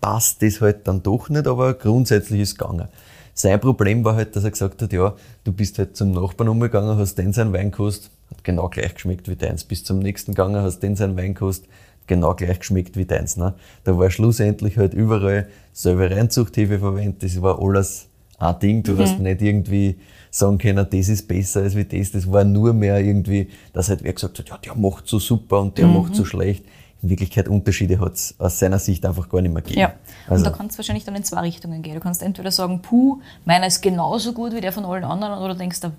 [0.00, 2.88] passt das halt dann doch nicht, aber grundsätzlich ist es gegangen.
[3.32, 6.98] Sein Problem war halt, dass er gesagt hat, ja, du bist halt zum Nachbarn umgegangen,
[6.98, 9.64] hast den seinen Wein gekostet, hat genau gleich geschmeckt wie deins.
[9.64, 11.68] Bist zum nächsten gegangen, hast den seinen Wein gekostet,
[12.06, 13.36] genau gleich geschmeckt wie deins.
[13.36, 13.54] Ne?
[13.84, 18.82] Da war schlussendlich halt überall selber Reinzuchthefe verwendet, das war alles ein Ding.
[18.82, 19.96] Du hast nicht irgendwie
[20.30, 22.12] sagen können, das ist besser als wie das.
[22.12, 25.60] Das war nur mehr irgendwie, dass halt wer gesagt hat, ja, der macht so super
[25.60, 26.64] und der macht so schlecht.
[27.02, 29.80] In Wirklichkeit Unterschiede hat es aus seiner Sicht einfach gar nicht mehr gegeben.
[29.80, 29.88] Ja,
[30.26, 31.94] und Also, da kannst du wahrscheinlich dann in zwei Richtungen gehen.
[31.94, 35.54] Du kannst entweder sagen, puh, meiner ist genauso gut wie der von allen anderen, oder
[35.54, 35.92] denkst du,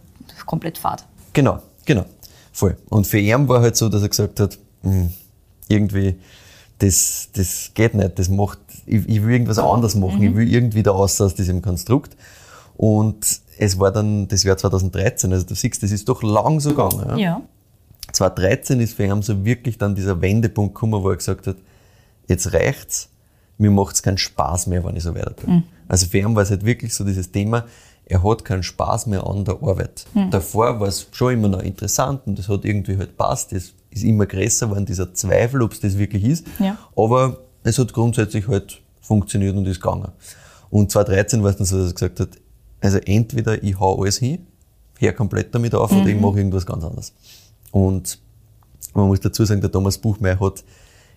[0.48, 1.06] komplett fad.
[1.34, 2.06] Genau, genau.
[2.52, 2.76] Voll.
[2.90, 5.10] Und für ihn war halt so, dass er gesagt hat, "Hm,
[5.68, 6.16] irgendwie,
[6.80, 10.84] das, das geht nicht, das macht, ich, ich will irgendwas anderes machen, ich will irgendwie
[10.84, 12.16] da raus aus diesem Konstrukt.
[12.78, 13.26] Und
[13.58, 17.06] es war dann das Jahr 2013, also du siehst, das ist doch lang so gegangen.
[17.12, 17.18] Ja?
[17.18, 17.42] Ja.
[18.12, 21.58] 2013 ist für ihn so wirklich dann dieser Wendepunkt gekommen, wo er gesagt hat,
[22.28, 23.10] jetzt reicht's,
[23.58, 25.64] mir macht's keinen Spaß mehr, wenn ich so weiter tue.
[25.88, 27.66] Also für ihn war es halt wirklich so dieses Thema,
[28.06, 30.06] er hat keinen Spaß mehr an der Arbeit.
[30.30, 34.04] Davor war es schon immer noch interessant und das hat irgendwie halt passt, das ist
[34.04, 36.46] immer größer geworden, dieser Zweifel, ob es das wirklich ist.
[36.60, 36.78] Ja.
[36.96, 40.12] Aber es hat grundsätzlich halt funktioniert und ist gegangen.
[40.70, 42.30] Und 2013 war es dann so, dass er gesagt hat,
[42.82, 44.46] also entweder ich hau alles hin,
[45.00, 47.14] hör komplett damit auf, oder ich mache irgendwas ganz anderes.
[47.72, 48.20] Und
[48.94, 50.64] man muss dazu sagen, der Thomas Buchmeier hat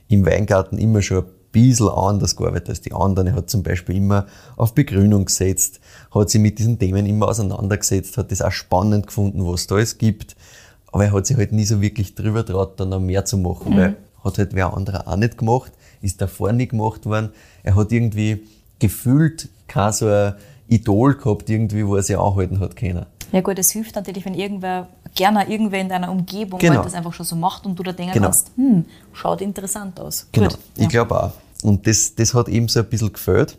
[0.08, 3.28] im Weingarten immer schon ein bisschen anders gearbeitet als die anderen.
[3.28, 5.80] Er hat zum Beispiel immer auf Begrünung gesetzt,
[6.12, 9.98] hat sich mit diesen Themen immer auseinandergesetzt, hat das auch spannend gefunden, was da alles
[9.98, 10.36] gibt.
[10.92, 13.76] Aber er hat sich halt nie so wirklich drüber traut, dann noch mehr zu machen,
[13.76, 17.30] weil hat halt wer anderer auch nicht gemacht, ist davor nicht gemacht worden.
[17.62, 18.42] Er hat irgendwie
[18.78, 20.34] gefühlt kein so ein
[20.68, 23.06] Idol gehabt, irgendwie, wo er sich anhalten hat können.
[23.32, 26.76] Ja gut, es hilft natürlich, wenn irgendwer, gerne irgendwer in deiner Umgebung Genau.
[26.76, 28.26] halt das einfach schon so macht und du da denken Genau.
[28.26, 30.26] kannst, hm, schaut interessant aus.
[30.32, 30.58] Genau, Gut.
[30.76, 30.88] ich ja.
[30.88, 31.32] glaube auch.
[31.62, 33.58] Und das, das hat ihm so ein bisschen gefällt.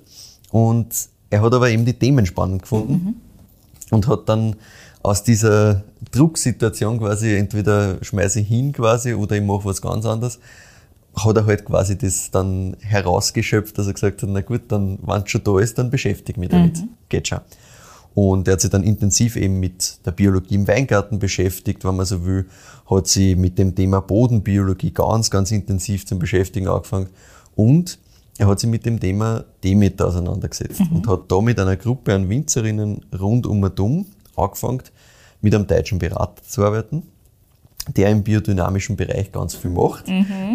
[0.52, 0.88] Und
[1.30, 3.22] er hat aber eben die Themen spannend gefunden
[3.92, 4.56] und hat dann
[5.04, 10.40] aus dieser Drucksituation quasi, entweder schmeiße ich hin quasi oder ich mache was ganz anderes,
[11.16, 15.24] hat er halt quasi das dann herausgeschöpft, dass er gesagt hat, na gut, dann, wenn
[15.24, 16.84] es schon da ist, dann beschäftige mich damit.
[17.10, 17.40] Geht schon.
[18.16, 22.06] Und er hat sich dann intensiv eben mit der Biologie im Weingarten beschäftigt, wenn man
[22.06, 22.46] so will,
[22.90, 27.08] hat sich mit dem Thema Bodenbiologie ganz, ganz intensiv zum Beschäftigen angefangen.
[27.56, 28.00] Und
[28.38, 32.30] er hat sich mit dem Thema Demeter auseinandergesetzt und hat da mit einer Gruppe an
[32.30, 34.82] Winzerinnen rund um und um angefangen,
[35.42, 37.04] mit einem deutschen Berater zu arbeiten,
[37.96, 40.06] der im biodynamischen Bereich ganz viel macht.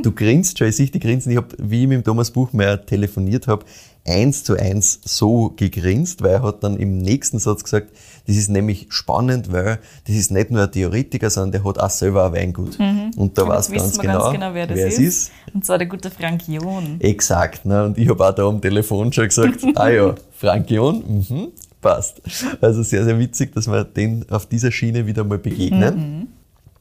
[0.03, 1.33] Du grinst schon, ich sehe die Grinsen.
[1.33, 3.65] Ich habe, wie ich mit dem Thomas Buchmeier telefoniert habe,
[4.07, 7.91] eins zu eins so gegrinst, weil er hat dann im nächsten Satz gesagt,
[8.27, 11.91] das ist nämlich spannend, weil das ist nicht nur ein Theoretiker, sondern der hat auch
[11.91, 12.79] selber ein Weingut.
[13.17, 14.99] Und da weiß ganz genau, ganz genau, wer das es ist.
[14.99, 15.33] ist.
[15.55, 17.01] Und zwar der gute Frank John.
[17.01, 17.65] Exakt.
[17.65, 17.85] Ne?
[17.85, 21.49] Und ich habe auch da am Telefon schon gesagt, ah ja, Frank John, mhm,
[21.85, 22.23] passt.
[22.63, 26.29] Also sehr, sehr witzig, dass wir den auf dieser Schiene wieder mal begegnen.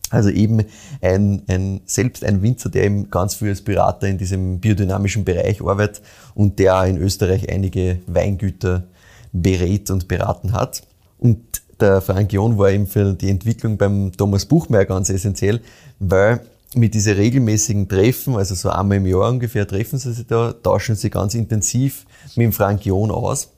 [0.09, 0.63] Also eben
[1.01, 5.61] ein, ein, selbst ein Winzer, der eben ganz viel als Berater in diesem biodynamischen Bereich
[5.61, 6.01] arbeitet
[6.35, 8.83] und der in Österreich einige Weingüter
[9.33, 10.83] berät und beraten hat.
[11.17, 11.39] Und
[11.81, 15.59] der Frank John war eben für die Entwicklung beim Thomas Buchmeier ganz essentiell,
[15.99, 16.39] weil
[16.75, 20.95] mit diesen regelmäßigen Treffen, also so einmal im Jahr ungefähr, treffen sie sich da, tauschen
[20.95, 23.49] sie ganz intensiv mit dem Frank John aus.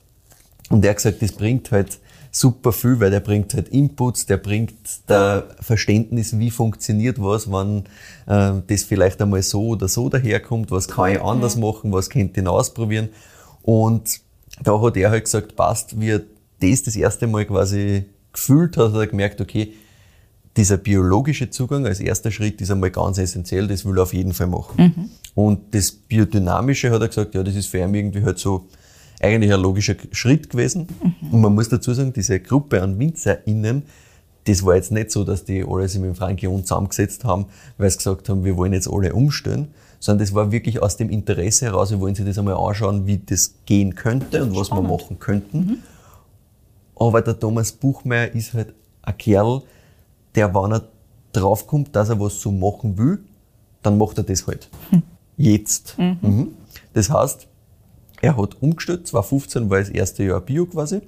[0.70, 1.98] Und er hat gesagt, das bringt halt
[2.30, 4.74] super viel, weil der bringt halt Inputs, der bringt
[5.06, 7.84] da Verständnis, wie funktioniert was, wann
[8.26, 12.40] äh, das vielleicht einmal so oder so daherkommt, was kann ich anders machen, was könnte
[12.40, 13.08] ich ausprobieren.
[13.62, 14.20] Und
[14.62, 16.22] da hat er halt gesagt, passt, wie er
[16.60, 19.72] das das erste Mal quasi gefühlt hat, hat er gemerkt, okay,
[20.56, 24.32] dieser biologische Zugang als erster Schritt ist einmal ganz essentiell, das will er auf jeden
[24.32, 24.76] Fall machen.
[25.34, 28.66] Und das Biodynamische hat er gesagt, ja, das ist für ihn irgendwie halt so
[29.20, 30.88] eigentlich ein logischer Schritt gewesen.
[31.30, 33.84] Und man muss dazu sagen, diese Gruppe an WinzerInnen,
[34.44, 37.46] das war jetzt nicht so, dass die alle sich mit dem Frank John zusammengesetzt haben,
[37.78, 41.10] weil sie gesagt haben, wir wollen jetzt alle umstellen, sondern das war wirklich aus dem
[41.10, 44.82] Interesse heraus, wir wollen sich das einmal anschauen, wie das gehen könnte und was wir
[44.82, 45.82] machen könnten.
[46.94, 49.62] Aber der Thomas Buchmeier ist halt ein Kerl,
[50.34, 50.88] der, wenn er
[51.32, 53.18] draufkommt, dass er was so machen will,
[53.82, 54.68] dann macht er das halt.
[55.36, 55.98] Jetzt.
[55.98, 56.52] Mhm.
[56.94, 57.46] Das heißt,
[58.22, 61.00] er hat umgestellt, 2015 war das erste Jahr Bio quasi,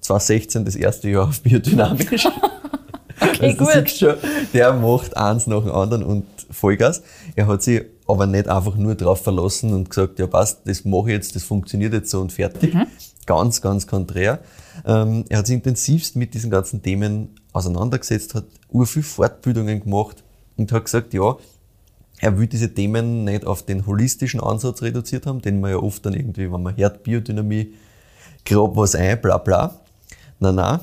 [0.00, 2.28] 2016 das erste Jahr auf biodynamisch.
[3.20, 3.90] Okay, Also gut.
[3.90, 4.14] schon,
[4.52, 7.02] der macht eins nach dem anderen und Vollgas.
[7.36, 11.08] Er hat sich aber nicht einfach nur darauf verlassen und gesagt, ja passt, das mache
[11.10, 12.76] ich jetzt, das funktioniert jetzt so und fertig.
[13.26, 14.40] Ganz, ganz konträr.
[14.84, 20.24] Ähm, er hat sich intensivst mit diesen ganzen Themen auseinandergesetzt, hat ur viel Fortbildungen gemacht
[20.56, 21.36] und hat gesagt, ja,
[22.22, 26.06] er will diese Themen nicht auf den holistischen Ansatz reduziert haben, den man ja oft
[26.06, 27.74] dann irgendwie, wenn man hört, Biodynamie,
[28.46, 29.80] grob was ein, bla bla.
[30.38, 30.80] Nein, nein.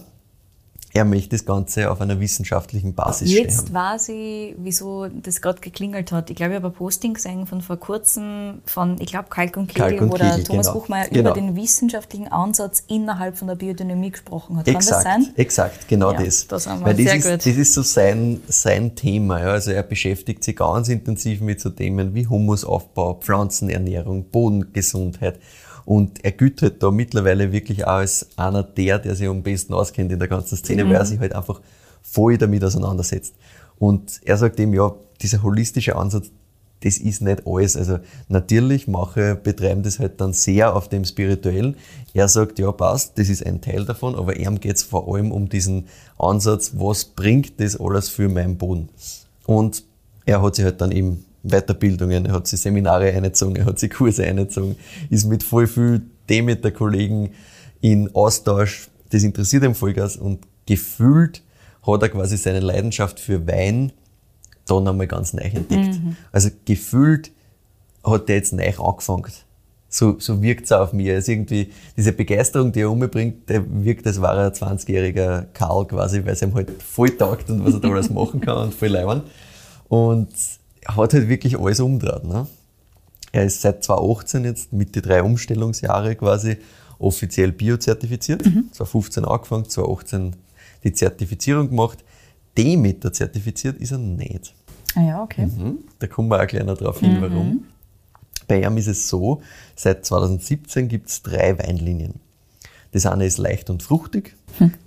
[1.00, 3.74] Er möchte das Ganze auf einer wissenschaftlichen Basis Jetzt stehen.
[3.74, 6.30] weiß ich, wieso das gerade geklingelt hat.
[6.30, 9.68] Ich glaube, ich habe ein Posting gesehen von vor kurzem von, ich glaube, Kalk und
[9.68, 10.80] Kegel, Kalk und wo der Kegel, Thomas genau.
[10.80, 11.32] Buchmeier Genau.
[11.32, 14.66] über den wissenschaftlichen Ansatz innerhalb von der Biodynamie gesprochen hat.
[14.66, 15.28] Kann das Exakt, sein?
[15.38, 16.48] exakt, genau Ja, das.
[16.48, 16.68] das.
[16.68, 17.34] Weil das ist, gut.
[17.38, 19.40] das ist so sein, sein Thema.
[19.40, 19.46] Ja.
[19.52, 25.40] Also er beschäftigt sich ganz intensiv mit so Themen wie Humusaufbau, Pflanzenernährung, Bodengesundheit.
[25.90, 29.74] Und er gilt halt da mittlerweile wirklich auch als einer der, der sich am besten
[29.74, 30.90] auskennt in der ganzen Szene, Mhm.
[30.90, 31.62] weil er sich halt einfach
[32.04, 33.34] voll damit auseinandersetzt.
[33.80, 36.30] Und er sagt eben, ja, dieser holistische Ansatz,
[36.82, 37.76] das ist nicht alles.
[37.76, 37.98] Also
[38.28, 41.76] natürlich mache betreiben das halt dann sehr auf dem Spirituellen.
[42.14, 45.32] Er sagt, ja passt, das ist ein Teil davon, aber ihm geht es vor allem
[45.32, 45.88] um diesen
[46.20, 48.90] Ansatz, was bringt das alles für meinen Boden.
[49.48, 49.84] Und
[50.28, 53.92] er hat sich halt dann eben Weiterbildungen, er hat sich Seminare eingezogen, er hat sich
[53.92, 54.76] Kurse eingezogen,
[55.10, 57.32] ist mit voll viel Demeter-Kollegen
[57.82, 58.90] in Austausch.
[59.10, 61.42] Das interessiert ihn Vollgas und gefühlt
[61.86, 63.92] hat er quasi seine Leidenschaft für Wein
[64.68, 66.00] dann einmal ganz neu entdeckt.
[66.32, 67.32] Also gefühlt
[68.04, 69.32] hat der jetzt neu angefangen.
[69.92, 71.10] So, so wirkt es auf mich.
[71.10, 75.88] Also irgendwie diese Begeisterung, die er umbringt, der wirkt, als wäre er ein 20-jähriger Karl
[75.88, 78.74] quasi, weil es ihm halt voll taugt und was er da alles machen kann und
[78.76, 79.24] voll leibern.
[79.88, 82.24] Und er hat halt wirklich alles umgedreht.
[82.24, 82.48] Ne?
[83.32, 86.58] Er ist seit 2018 jetzt mit den drei Umstellungsjahre quasi
[86.98, 88.44] offiziell biozertifiziert.
[88.44, 90.36] 2015 angefangen, 2018
[90.84, 92.04] die Zertifizierung gemacht.
[92.58, 94.54] Demeter zertifiziert ist er nicht.
[94.96, 95.46] Ah ja, okay.
[95.46, 95.80] Mhm.
[96.00, 97.66] Da kommen wir auch gleich noch drauf hin, warum.
[98.48, 99.42] Bei ihm ist es so,
[99.76, 102.16] seit 2017 gibt es drei Weinlinien.
[102.92, 104.36] Das eine ist leicht und fruchtig.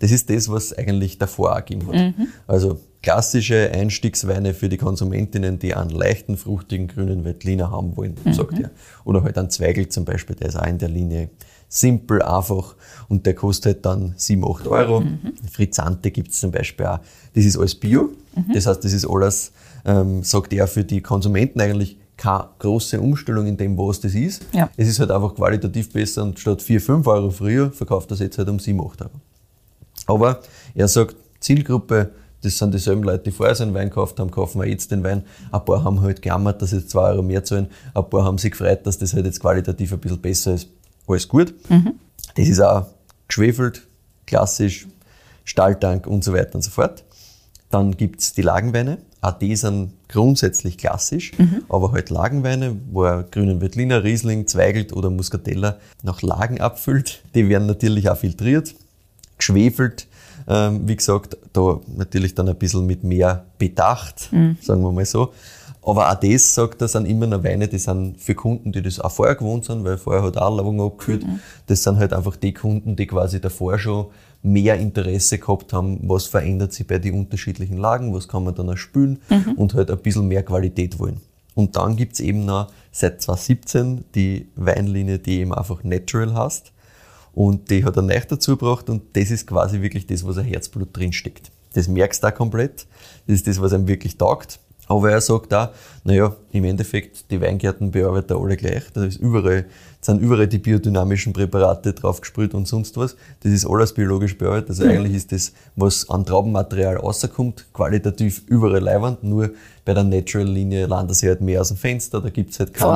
[0.01, 2.15] Das ist das, was eigentlich davor auch gegeben hat.
[2.49, 8.59] Also klassische Einstiegsweine für die Konsumentinnen, die einen leichten, fruchtigen grünen Veltliner haben wollen, sagt
[8.61, 8.71] er.
[9.05, 11.31] Oder halt einen Zweigel zum Beispiel, der ist auch in der Linie
[11.69, 12.77] simpel, einfach
[13.09, 15.03] und der kostet dann 7, 8 Euro.
[15.51, 17.01] Frizzante gibt es zum Beispiel auch.
[17.35, 18.11] Das ist alles Bio.
[18.53, 19.53] Das heißt, das ist alles,
[19.85, 24.45] ähm, sagt er, für die Konsumenten eigentlich keine große Umstellung in dem, was das ist.
[24.53, 24.71] Ja.
[24.77, 28.21] Es ist halt einfach qualitativ besser und statt 4, 5 Euro früher verkauft er es
[28.21, 29.11] jetzt halt um 7, 8 Euro.
[30.07, 30.41] Aber
[30.75, 32.13] er sagt, Zielgruppe,
[32.43, 35.25] das sind dieselben Leute, die vorher seinen Wein gekauft haben, kaufen wir jetzt den Wein.
[35.51, 37.69] Ein paar haben halt gejammert, dass sie jetzt 2 Euro mehr zahlen.
[37.95, 40.69] Ein paar haben sich gefreut, dass das halt jetzt qualitativ ein bisschen besser ist.
[41.07, 41.55] Alles gut.
[42.35, 42.87] Das ist auch
[43.29, 43.87] geschwefelt,
[44.27, 44.87] klassisch,
[45.45, 47.05] Stahltank und so weiter und so fort.
[47.71, 48.99] Dann gibt's die Lagenweine.
[49.21, 51.31] Auch die sind grundsätzlich klassisch,
[51.69, 57.23] aber halt Lagenweine, wo er grünen Veltliner, Riesling, Zweigelt oder Muscatella nach Lagen abfüllt.
[57.35, 58.75] Die werden natürlich auch filtriert,
[59.39, 60.09] geschwefelt.
[60.49, 64.31] Ähm, wie gesagt, da natürlich dann ein bisschen mit mehr Bedacht,
[64.63, 65.33] sagen wir mal so.
[65.85, 69.01] Aber auch das, sagt er, sind immer noch Weine, die sind für Kunden, die das
[69.01, 71.25] auch vorher gewohnt sind, weil vorher hat auch Werbung abgefüllt.
[71.67, 74.07] Das sind halt einfach die Kunden, die quasi davor schon
[74.45, 78.71] mehr Interesse gehabt haben, was verändert sich bei den unterschiedlichen Lagen, was kann man dann
[78.71, 79.19] auch spülen
[79.57, 81.21] und halt ein bisschen mehr Qualität wollen.
[81.55, 86.72] Und dann gibt's eben noch seit 2017 die Weinlinie, die eben einfach Natural heißt.
[87.35, 90.45] Und die hat er neu dazu gebracht und das ist quasi wirklich das, was ein
[90.45, 91.51] Herzblut drinsteckt.
[91.75, 92.87] Das merkst du auch komplett.
[93.27, 94.59] Das ist das, was einem wirklich taugt.
[94.89, 95.69] Aber er sagt auch,
[96.05, 98.83] naja, im Endeffekt, die Weingärten bearbeiten alle gleich.
[98.93, 99.65] Da ist überall,
[100.01, 103.17] sind überall die biodynamischen Präparate draufgesprüht und sonst was.
[103.41, 104.71] Das ist alles biologisch bearbeitet.
[104.71, 109.23] Also eigentlich ist das, was an Traubenmaterial rauskommt, qualitativ überall leiwand.
[109.23, 109.51] Nur
[109.85, 112.21] bei der Natural-Linie landet sie halt mehr aus dem Fenster.
[112.21, 112.91] Da gibt's halt keine.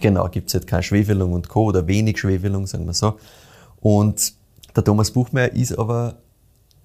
[0.00, 1.66] Genau, gibt's halt keine Schwefelung und Co.
[1.66, 3.14] oder wenig Schwefelung, sagen wir so.
[3.84, 4.32] Und
[4.74, 6.16] der Thomas Buchmeier ist aber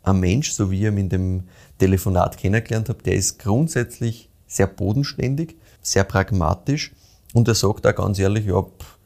[0.04, 1.44] ein Mensch, so wie ich ihn in dem
[1.78, 6.92] Telefonat kennengelernt habe, der ist grundsätzlich sehr bodenständig, sehr pragmatisch
[7.34, 8.98] und er sagt auch ganz ehrlich, ja, pff,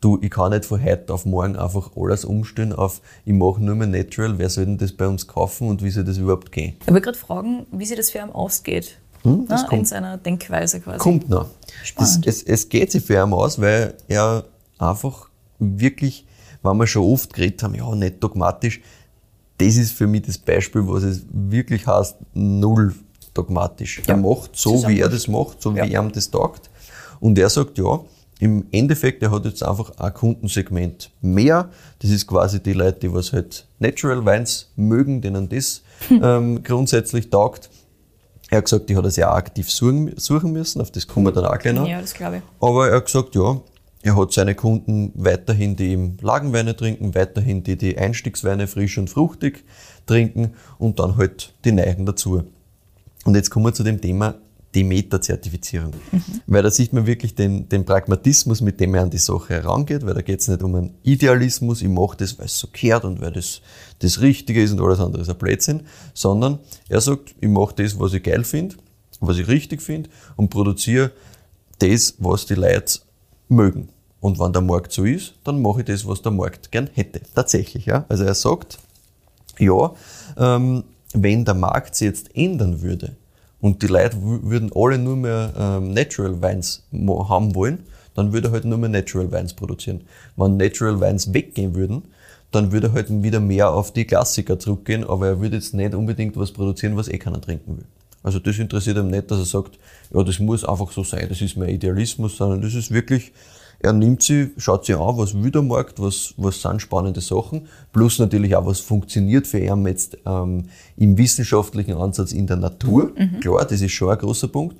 [0.00, 3.74] du, ich kann nicht von heute auf morgen einfach alles umstellen auf, ich mache nur
[3.74, 6.76] mehr Natural, wer soll denn das bei uns kaufen und wie soll das überhaupt gehen?
[6.80, 8.98] Ich wollte gerade fragen, wie sich das für ihn ausgeht.
[9.24, 9.88] Hm, das Na, in kommt.
[9.88, 10.98] seiner Denkweise quasi.
[10.98, 11.48] Kommt noch.
[11.66, 12.26] Das, Spannend.
[12.26, 14.44] es, es geht sich für ihn aus, weil er
[14.78, 16.24] einfach wirklich,
[16.62, 18.80] wenn wir schon oft geredet haben, ja, nicht dogmatisch,
[19.58, 22.94] das ist für mich das Beispiel, was es wirklich heißt, null
[23.34, 24.02] dogmatisch.
[24.06, 25.84] Er macht so, wie er das macht, so Ja.
[25.86, 26.68] wie ihm das taugt.
[27.20, 28.00] Und er sagt, ja,
[28.40, 31.68] im Endeffekt, er hat jetzt einfach ein Kundensegment mehr.
[32.00, 37.30] Das ist quasi die Leute, die was halt Natural Wines mögen, denen das ähm, grundsätzlich
[37.30, 37.70] taugt.
[38.50, 41.32] Er hat gesagt, die hat er sehr aktiv suchen, suchen müssen, auf das kommen wir
[41.32, 41.86] dann auch gleich noch.
[41.86, 42.42] Ja, das glaube ich.
[42.60, 43.60] Aber er hat gesagt, ja,
[44.02, 49.08] er hat seine Kunden weiterhin, die ihm Lagenweine trinken, weiterhin die, die Einstiegsweine frisch und
[49.08, 49.64] fruchtig
[50.06, 52.42] trinken und dann halt die Neigen dazu.
[53.24, 54.34] Und jetzt kommen wir zu dem Thema
[54.74, 55.92] Demeter-Zertifizierung.
[56.46, 60.04] Weil da sieht man wirklich den, den Pragmatismus, mit dem er an die Sache herangeht,
[60.04, 63.04] weil da geht es nicht um einen Idealismus, ich mache das, weil es so kehrt
[63.04, 63.60] und weil das
[64.00, 65.82] das Richtige ist und alles andere ist ein Blödsinn,
[66.14, 68.76] sondern er sagt, ich mache das, was ich geil finde,
[69.20, 71.12] was ich richtig finde und produziere
[71.78, 73.00] das, was die Leute
[73.48, 73.88] mögen.
[74.20, 77.20] Und wenn der Markt so ist, dann mache ich das, was der Markt gern hätte.
[77.34, 78.04] Tatsächlich, ja.
[78.08, 78.78] Also er sagt,
[79.58, 79.92] ja,
[80.36, 83.16] ähm, wenn der Markt sich jetzt ändern würde
[83.60, 87.80] und die Leute wü- würden alle nur mehr ähm, Natural Wines haben wollen,
[88.14, 90.02] dann würde er halt nur mehr Natural Wines produzieren.
[90.36, 92.04] Wenn Natural Wines weggehen würden,
[92.50, 95.94] dann würde er halt wieder mehr auf die Klassiker zurückgehen, aber er würde jetzt nicht
[95.94, 97.86] unbedingt was produzieren, was eh keiner trinken will.
[98.22, 99.78] Also das interessiert ihm nicht, dass er sagt,
[100.14, 103.32] ja, das muss einfach so sein, das ist mein Idealismus, sondern das ist wirklich,
[103.80, 107.66] er nimmt sie, schaut sie an, was will der Markt, was, was sind spannende Sachen,
[107.92, 113.12] plus natürlich auch, was funktioniert für ihn jetzt ähm, im wissenschaftlichen Ansatz in der Natur.
[113.40, 114.76] Klar, das ist schon ein großer Punkt,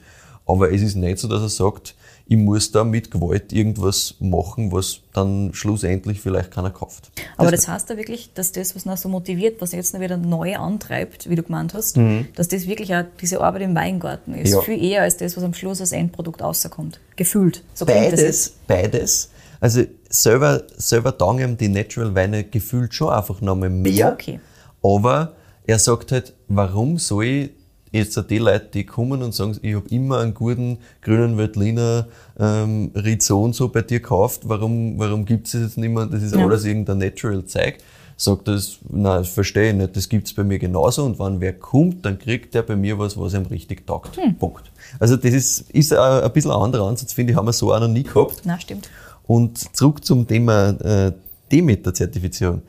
[0.47, 1.97] aber es ist nicht so, dass er sagt,
[2.33, 7.13] ich muss da mit Gewalt irgendwas machen, was dann schlussendlich vielleicht keiner kauft.
[7.37, 10.17] Aber das heißt ja wirklich, dass das, was noch so motiviert, was jetzt noch wieder
[10.17, 11.99] neu antreibt, wie du gemeint hast,
[12.35, 14.49] dass das wirklich auch diese Arbeit im Weingarten ist.
[14.49, 14.55] Mhm.
[14.55, 14.61] Ja.
[14.63, 17.01] Viel eher als das, was am Schluss als Endprodukt rauskommt.
[17.17, 17.63] Gefühlt.
[17.75, 17.95] So das.
[17.95, 19.31] Beides, beides.
[19.61, 24.11] Also selber, selber taugen die Natural Weine gefühlt schon einfach nochmal mehr.
[24.11, 24.41] Okay.
[24.83, 25.35] Aber
[25.67, 27.51] er sagt halt, warum soll ich
[27.93, 32.91] jetzt die Leute, die kommen und sagen, ich habe immer einen guten grünen Veltliner ähm,
[32.95, 36.07] Rizon so bei dir gekauft, warum, warum gibt es jetzt nicht mehr?
[36.07, 36.45] Das ist Ja.
[36.45, 37.79] alles irgendein Natural Zeug.
[38.17, 41.53] sagt das, nein, das verstehe ich nicht, das gibt's bei mir genauso und wenn wer
[41.55, 44.19] kommt, dann kriegt der bei mir was, was ihm richtig taugt.
[44.39, 44.71] Punkt.
[45.01, 47.75] Also das ist, ist ein, ein bisschen ein anderer Ansatz, finde ich, haben wir so
[47.75, 48.43] auch noch nie gehabt.
[48.45, 48.89] Na, stimmt.
[49.27, 51.13] Und zurück zum Thema äh,
[51.51, 52.63] Demeter-Zertifizierung.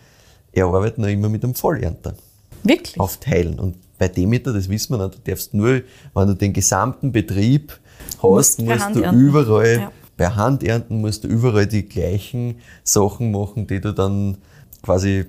[0.51, 2.15] Er arbeitet noch immer mit einem Vollernter
[2.63, 2.99] Wirklich?
[2.99, 3.59] auf Teilen.
[3.59, 5.81] Und bei Demeter, das wissen wir noch, du darfst nur,
[6.13, 7.79] wenn du den gesamten Betrieb
[8.21, 9.21] hast, Musst per musst Hand du ernten.
[9.21, 9.91] überall, Ja.
[10.17, 14.37] bei Handernten musst du überall die gleichen Sachen machen, die du dann
[14.81, 15.25] quasi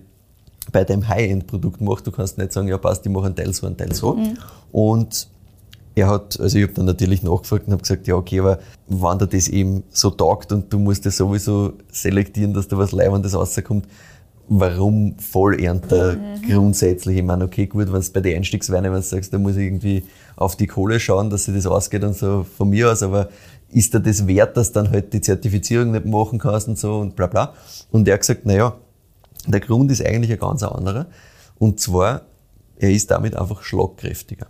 [0.73, 2.05] bei deinem High-End-Produkt machst.
[2.07, 4.15] Du kannst nicht sagen, ja passt, ich mache einen Teil so, einen Teil so.
[4.15, 4.39] Mhm.
[4.73, 5.29] Und
[5.95, 8.59] er hat, also ich habe dann natürlich nachgefragt und habe gesagt, ja okay, aber
[8.89, 12.91] wenn dir das eben so taugt und du musst das sowieso selektieren, dass da was
[12.91, 13.87] Leibendes rauskommt,
[14.49, 17.19] warum Vollernter grundsätzlich?
[17.19, 19.65] Ich meine, okay, gut, wenn es bei den Einstiegsweinen, wenn du sagst, da muss ich
[19.65, 20.05] irgendwie
[20.37, 23.29] auf die Kohle schauen, dass sich das ausgeht und so von mir aus, aber
[23.71, 26.99] ist dir das wert, dass du dann halt die Zertifizierung nicht machen kannst und so
[26.99, 27.55] und bla bla.
[27.91, 28.77] Und er hat gesagt, naja,
[29.47, 31.07] der Grund ist eigentlich ein ganz anderer.
[31.59, 32.23] Und zwar,
[32.79, 34.47] er ist damit einfach schlagkräftiger.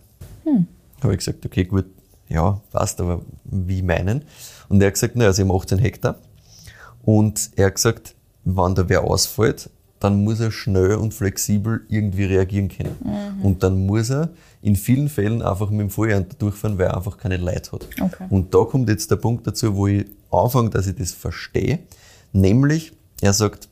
[1.02, 1.86] Habe ich gesagt, okay, gut,
[2.28, 4.24] ja, passt, aber wie meinen?
[4.68, 6.16] Und er hat gesagt, naja, sie haben 18 Hektar.
[7.02, 9.70] Und er hat gesagt, wenn da wer ausfällt,
[10.04, 13.38] dann muss er schnell und flexibel irgendwie reagieren können.
[13.42, 14.28] Und dann muss er
[14.60, 17.88] in vielen Fällen einfach mit dem Vollernter durchfahren, weil er einfach keine Leute hat.
[17.98, 18.26] Okay.
[18.28, 21.78] Und da kommt jetzt der Punkt dazu, wo ich anfange, dass ich das verstehe.
[22.34, 23.70] Nämlich, er sagt,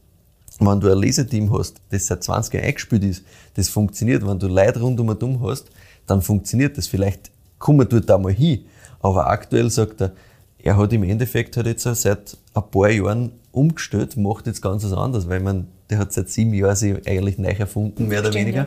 [0.58, 4.48] wenn du ein Leseteam hast, das seit 20 Jahren eingespielt ist, das funktioniert, wenn du
[4.48, 5.66] Leute rundum hast,
[6.06, 6.86] dann funktioniert das.
[6.86, 8.64] Vielleicht kommen wir dort einmal hin.
[9.00, 10.12] Aber aktuell sagt er,
[10.58, 14.92] er hat im Endeffekt halt jetzt seit ein paar Jahren umgestellt, macht jetzt ganz was
[14.94, 18.66] anderes, weil man, der hat seit sieben Jahren sich eigentlich neu erfunden, mehr oder weniger.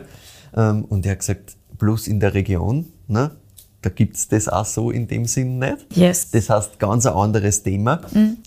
[0.56, 3.32] Ähm, und er hat gesagt, bloß in der Region, ne,
[3.82, 5.86] da gibt's das auch so in dem Sinn nicht.
[5.94, 6.30] Yes.
[6.30, 8.00] Das heißt, ganz ein anderes Thema,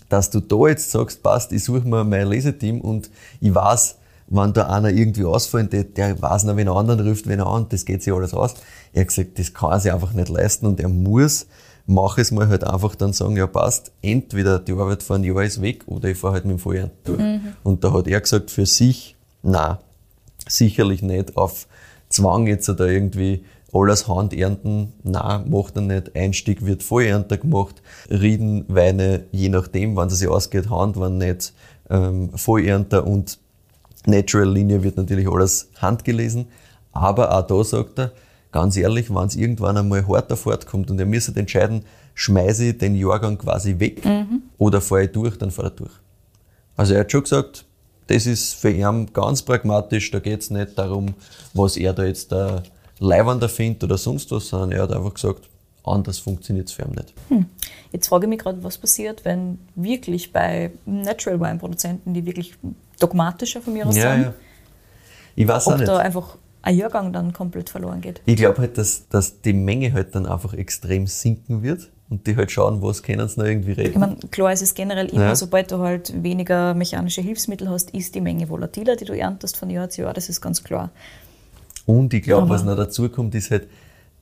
[0.08, 3.96] dass du da jetzt sagst, passt, ich suche mir mein Leseteam und ich weiß,
[4.28, 7.46] wenn da einer irgendwie ausfällt, der, der weiß noch, wenn er anderen ruft, wenn er
[7.46, 8.54] an, das geht sich alles aus.
[8.92, 11.46] Er hat gesagt, das kann er sich einfach nicht leisten und er muss,
[11.86, 15.44] mach es mal halt einfach dann sagen, ja passt, entweder die Arbeit vor einem Jahr
[15.44, 17.20] ist weg oder ich fahre halt mit dem Vorjahr durch.
[17.62, 19.80] Und da hat er gesagt, für sich, na,
[20.48, 21.66] sicherlich nicht auf
[22.08, 26.16] Zwang jetzt da irgendwie alles Hand ernten, na macht er nicht.
[26.16, 31.52] Einstieg wird Vollernter gemacht, Rieden, Weine, je nachdem, wann es sich ausgeht, Hand, wann nicht,
[31.88, 33.38] ähm, Vollernter und
[34.06, 36.46] Natural-Linie wird natürlich alles handgelesen.
[36.92, 38.12] Aber auch da sagt er,
[38.52, 41.84] ganz ehrlich, wenn es irgendwann einmal hart auf hart kommt und er müsste entscheiden,
[42.14, 44.02] schmeiße ich den Jahrgang quasi weg
[44.58, 45.92] oder fahre ich durch, dann fahre er durch.
[46.76, 47.64] Also er hat schon gesagt,
[48.08, 51.14] das ist für ihn ganz pragmatisch, da geht es nicht darum,
[51.54, 52.62] was er da jetzt da
[52.98, 55.48] leibender findet oder sonst was, sondern er hat einfach gesagt,
[55.84, 57.14] anders funktioniert es für ihn nicht.
[57.92, 62.54] Jetzt frage ich mich gerade, was passiert, wenn wirklich bei Natural Wine Produzenten, die wirklich
[62.98, 64.34] dogmatischer von mir aus Ja, sind, ja.
[65.36, 65.88] Ich weiß auch ob nicht.
[65.88, 68.20] da einfach ein Jahrgang dann komplett verloren geht.
[68.26, 72.36] Ich glaube halt, dass, dass die Menge halt dann einfach extrem sinken wird und die
[72.36, 74.00] halt schauen, was können sie noch irgendwie Ich retten.
[74.00, 75.36] meine, klar, es ist generell immer, Ja.
[75.36, 79.70] sobald du halt weniger mechanische Hilfsmittel hast, ist die Menge volatiler, die du erntest von
[79.70, 80.90] Jahr zu Jahr, das ist ganz klar.
[81.86, 83.66] Und ich glaube, was noch dazu kommt, ist halt,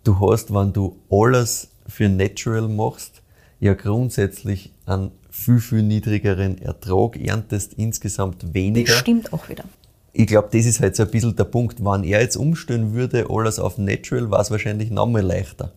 [0.04, 3.22] du hast, wenn du alles für Natural machst,
[3.60, 8.92] ja grundsätzlich einen viel, viel niedrigeren Ertrag, erntest insgesamt weniger.
[8.92, 9.64] Das stimmt auch wieder.
[10.12, 11.84] Ich glaube, das ist halt so ein bisschen der Punkt.
[11.84, 15.70] Wenn er jetzt umstellen würde, alles auf Natural, war es wahrscheinlich noch mal leichter.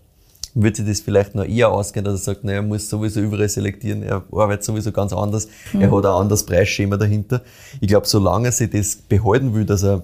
[0.54, 3.48] Würde sich das vielleicht noch eher ausgehen, dass er sagt, naja, er muss sowieso überall
[3.48, 7.42] selektieren, er arbeitet sowieso ganz anders, er hat ein anderes Preisschema dahinter.
[7.80, 10.04] Ich glaube, solange er sich das behalten will, dass er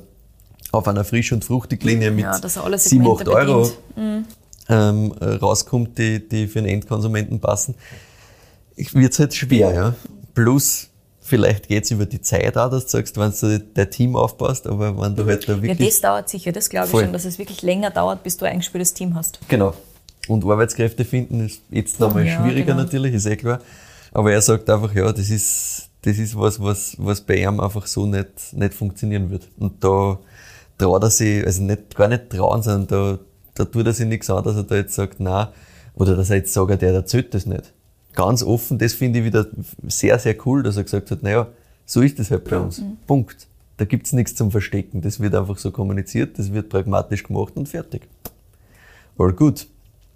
[0.72, 4.26] auf einer Frisch- und Fruchtiglinie mit Ja, dass er alle 7, 8 Segmente Euro bedient.
[4.70, 7.76] ähm, äh, rauskommt, die, die für den Endkonsumenten passen,
[8.76, 9.74] wird es halt schwer.
[9.74, 9.96] Ja.
[10.34, 10.90] Plus,
[11.28, 14.66] vielleicht geht es über die Zeit auch, dass du sagst, wenn du dein Team aufpasst,
[14.66, 15.90] aber wenn du halt da Ja, wirklich...
[15.90, 17.04] das dauert sicher, das glaube ich Voll.
[17.04, 19.40] schon, dass es wirklich länger dauert, bis du ein eingespieltes Team hast.
[19.50, 19.74] Genau.
[20.30, 22.84] Und Arbeitskräfte finden ist jetzt nochmal Ja, schwieriger genau.
[22.84, 23.60] natürlich, ist eh klar.
[24.14, 27.86] Aber er sagt einfach, ja, das ist, das ist was, was, was bei ihm einfach
[27.88, 29.48] so nicht, nicht funktionieren wird.
[29.60, 30.18] Und da
[30.78, 33.20] traut er sich, also nicht, gar nicht trauen, sondern da,
[33.54, 35.52] da tut er sich nichts an, dass er da jetzt sagt, na
[35.94, 37.74] oder dass er jetzt sagt, der erzählt das nicht.
[38.18, 39.46] Ganz offen, das finde ich wieder
[39.88, 41.50] sehr, sehr cool, dass er gesagt hat, naja,
[41.86, 42.82] so ist das halt bei uns.
[43.06, 43.46] Punkt.
[43.78, 45.02] Da gibt's nichts zum Verstecken.
[45.02, 48.08] Das wird einfach so kommuniziert, das wird pragmatisch gemacht und fertig.
[49.20, 49.68] All gut.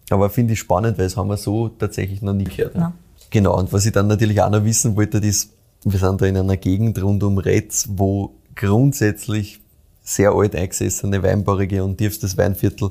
[0.10, 2.74] Aber finde ich spannend, weil das haben wir so tatsächlich noch nie gehört.
[2.74, 2.94] Nein.
[3.30, 5.52] Genau, und was ich dann natürlich auch noch wissen wollte, ist,
[5.84, 9.62] wir sind da in einer Gegend rund um Retz, wo grundsätzlich
[10.02, 12.90] sehr alt eingesessene Weinbauregion, tiefstes Weinviertel,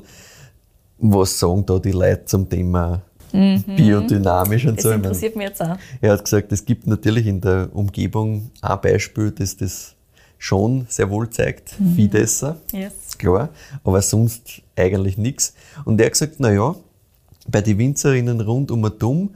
[0.99, 3.01] was sagen da die Leute zum Thema
[3.31, 4.89] biodynamisch und Das so?
[4.89, 5.77] Mein, interessiert mich jetzt auch.
[6.01, 9.95] er hat gesagt, es gibt natürlich in der Umgebung ein Beispiel, das das
[10.37, 11.79] schon sehr wohl zeigt.
[11.79, 11.95] Mhm.
[11.95, 13.17] Fidesser, yes.
[13.17, 13.49] klar,
[13.83, 15.53] aber sonst eigentlich nichts.
[15.85, 16.75] Und er hat gesagt, naja,
[17.47, 19.31] bei den Winzerinnen rund um Atom,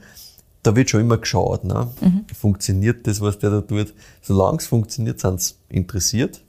[0.62, 1.88] da wird schon immer geschaut, ne?
[2.00, 2.24] Mhm.
[2.34, 3.94] funktioniert das, was der da tut.
[4.20, 6.40] Solange es funktioniert, sind sie interessiert,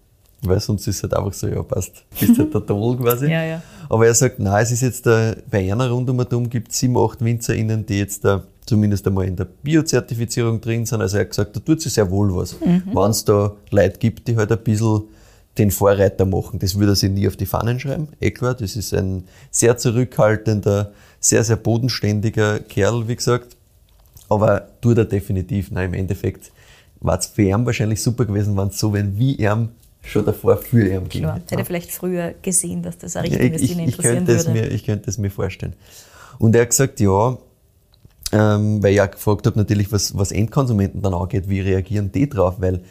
[0.41, 3.25] weil sonst ist es halt einfach so, ja passt, bist halt der Toll quasi.
[3.31, 3.61] ja, ja.
[3.89, 6.79] Aber er sagt, nein, es ist jetzt da, bei einer rund um Atom gibt es
[6.79, 11.01] sieben, acht WinzerInnen, die jetzt da zumindest einmal in der Biozertifizierung drin sind.
[11.01, 12.59] Also er hat gesagt, da tut sich sehr wohl was.
[12.59, 12.83] Mhm.
[12.93, 15.03] Wenn es da Leute gibt, die halt ein bisschen
[15.57, 16.59] den Vorreiter machen.
[16.59, 18.53] Das würde er sich nie auf die Fahnen schreiben, eh klar.
[18.53, 23.57] Das ist ein sehr zurückhaltender, sehr, sehr bodenständiger Kerl, wie gesagt.
[24.29, 25.71] Aber tut er definitiv.
[25.71, 26.51] Nein, im Endeffekt
[26.99, 29.69] war es für ihn wahrscheinlich super gewesen, wenn es so wenn wie er
[30.07, 31.23] schon davor für ihn ging.
[31.23, 34.27] Klar, hätte er vielleicht früher gesehen, dass das eine Richtung ist, die ihn interessieren ich
[34.27, 34.51] würde.
[34.51, 35.73] Mir, ich könnte es mir vorstellen.
[36.39, 37.37] Und er hat gesagt, ja,
[38.31, 42.27] ähm, weil ich auch gefragt habe natürlich, was, was Endkonsumenten dann angeht, wie reagieren die
[42.29, 42.81] drauf, weil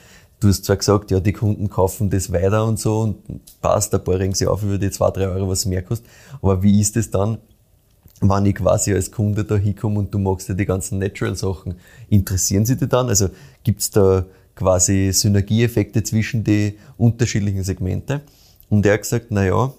[0.41, 4.03] du hast zwar gesagt, ja, die Kunden kaufen das weiter und so und passt, ein
[4.03, 6.09] paar regen sich auf über die zwei, drei Euro, was mehr kostet,
[6.41, 7.39] aber wie ist es dann,
[8.21, 11.75] wenn ich quasi als Kunde da hinkomme und du magst ja die ganzen Natural-Sachen,
[12.09, 13.09] interessieren sie dich dann?
[13.09, 13.29] Also
[13.63, 14.25] gibt es da
[14.57, 18.23] quasi Synergieeffekte zwischen die unterschiedlichen Segmente?
[18.69, 19.73] Und er hat gesagt, na ja,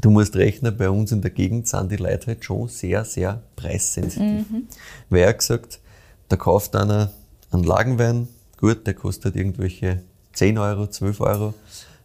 [0.00, 3.42] du musst rechnen, bei uns in der Gegend sind die Leute halt schon sehr, sehr
[3.56, 4.50] preissensitiv.
[4.50, 4.68] Mhm.
[5.10, 5.80] Weil er hat gesagt,
[6.28, 7.12] da kauft einer
[7.50, 10.02] einen Lagenwein, gut, der kostet irgendwelche
[10.34, 11.54] 10 Euro, 12 Euro,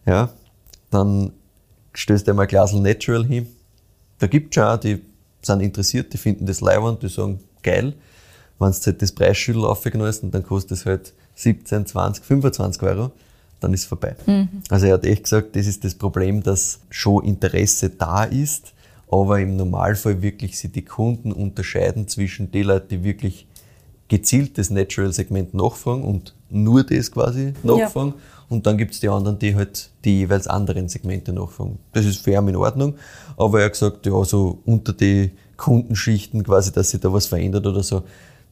[0.04, 0.30] ja,
[0.90, 1.32] dann
[1.94, 3.46] stößt er mal ein Glas Natural hin.
[4.18, 5.02] Da gibt es schon auch, die
[5.42, 7.94] sind interessiert, die finden das leibend, die sagen, geil.
[8.58, 13.12] Wenn du halt das Preisschüttel aufgenommen dann kostet es halt 17, 20, 25 Euro
[13.60, 14.16] dann ist es vorbei.
[14.26, 14.48] Mhm.
[14.68, 18.72] Also er hat echt gesagt, das ist das Problem, dass schon Interesse da ist,
[19.10, 23.46] aber im Normalfall wirklich sich die Kunden unterscheiden zwischen den Leuten, die wirklich
[24.08, 28.14] gezielt das Natural-Segment nachfragen und nur das quasi nachfragen.
[28.16, 28.22] Ja.
[28.48, 31.78] Und dann gibt es die anderen, die halt die jeweils anderen Segmente nachfragen.
[31.92, 32.94] Das ist ihn in Ordnung.
[33.36, 37.66] Aber er hat gesagt, ja, so unter die Kundenschichten quasi, dass sich da was verändert
[37.66, 38.04] oder so,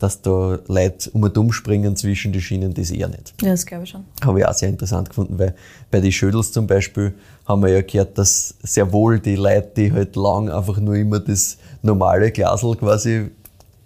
[0.05, 3.33] dass da Leute um und umspringen zwischen die Schienen, das eher nicht.
[3.41, 4.05] Ja, das glaube ich schon.
[4.23, 5.55] Habe ich auch sehr interessant gefunden, weil
[5.91, 7.15] bei den Schödels zum Beispiel
[7.47, 11.21] haben wir ja gehört, dass sehr wohl die Leute, die halt lang einfach nur immer
[11.21, 13.31] das normale Glasel quasi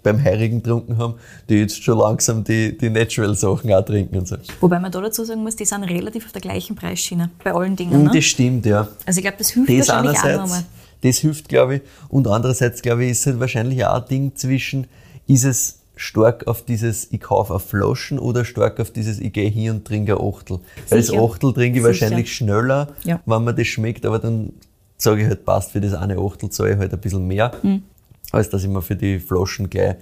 [0.03, 1.15] beim Heirigen getrunken haben,
[1.49, 4.37] die jetzt schon langsam die, die Natural-Sachen auch trinken und so.
[4.61, 7.77] Wobei man da dazu sagen muss, die sind relativ auf der gleichen Preisschiene bei allen
[7.77, 8.05] Dingen.
[8.05, 8.11] Ne?
[8.13, 8.89] Das stimmt, ja.
[9.07, 10.65] Also ich glaube, das hilft das wahrscheinlich auch nochmal.
[11.03, 11.83] Das hilft, glaube ich.
[12.09, 14.89] Und andererseits, glaube ich, ist es halt wahrscheinlich auch ein Ding zwischen,
[15.29, 19.51] ist es stark auf dieses, ich kaufe auf Flaschen oder stark auf dieses, ich gehe
[19.51, 20.61] hier und trinke ein Achtel.
[20.89, 21.87] Weil das Achtel trinke ich Sicher.
[21.87, 23.21] wahrscheinlich schneller, ja.
[23.27, 24.53] wenn mir das schmeckt, aber dann
[24.97, 27.83] sage ich halt, passt für das eine Achtel, zahle ich halt ein bisschen mehr, mhm.
[28.31, 29.97] als dass ich mir für die Flaschen gleich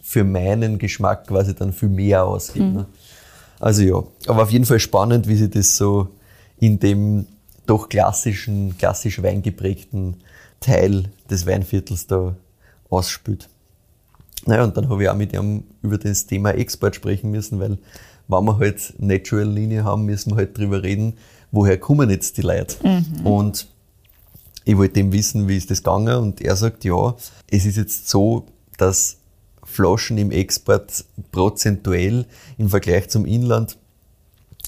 [0.00, 2.64] für meinen Geschmack quasi dann viel mehr ausgebe.
[2.64, 2.74] Mhm.
[2.74, 2.86] Ne?
[3.58, 6.08] Also ja, aber auf jeden Fall spannend, wie sich das so
[6.58, 7.26] in dem
[7.66, 10.16] doch klassischen, klassisch weingeprägten
[10.60, 12.34] Teil des Weinviertels da
[12.88, 13.49] ausspült.
[14.46, 17.78] Naja, und dann habe ich auch mit ihm über das Thema Export sprechen müssen, weil
[18.28, 21.14] wenn wir halt Natural-Linie haben, müssen wir halt drüber reden,
[21.50, 22.76] woher kommen jetzt die Leute.
[22.82, 23.26] Mhm.
[23.26, 23.68] Und
[24.64, 27.14] ich wollte ihm wissen, wie ist das gegangen und er sagt, ja,
[27.50, 29.16] es ist jetzt so, dass
[29.64, 32.26] Flaschen im Export prozentuell
[32.58, 33.76] im Vergleich zum Inland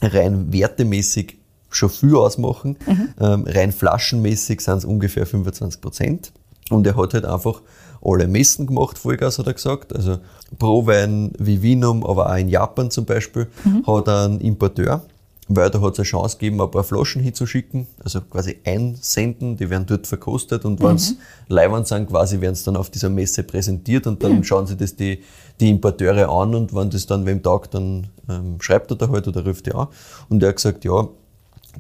[0.01, 1.39] rein wertemäßig
[1.71, 2.77] schon viel ausmachen.
[2.87, 3.09] Mhm.
[3.21, 6.33] Ähm, rein flaschenmäßig sind es ungefähr 25 Prozent.
[6.73, 7.61] Und er hat halt einfach
[8.05, 9.95] alle Messen gemacht, Vollgas hat er gesagt.
[9.95, 10.19] Also
[10.59, 13.87] Pro-Wein wie Vinum, aber auch in Japan zum Beispiel, mhm.
[13.87, 15.03] hat er einen Importeur,
[15.49, 19.71] weil da hat es eine Chance gegeben, ein paar Flaschen hinzuschicken, also quasi einsenden, die
[19.71, 21.17] werden dort verkostet und wenn es mhm.
[21.49, 24.45] Leihwand sind, quasi werden es dann auf dieser Messe präsentiert und dann mhm.
[24.45, 25.23] schauen sich das die,
[25.61, 29.29] die Importeure an und wenn das dann wem tagt, dann ähm, schreibt er da halt
[29.29, 29.89] oder ruft er an.
[30.29, 31.09] Und er hat gesagt, ja,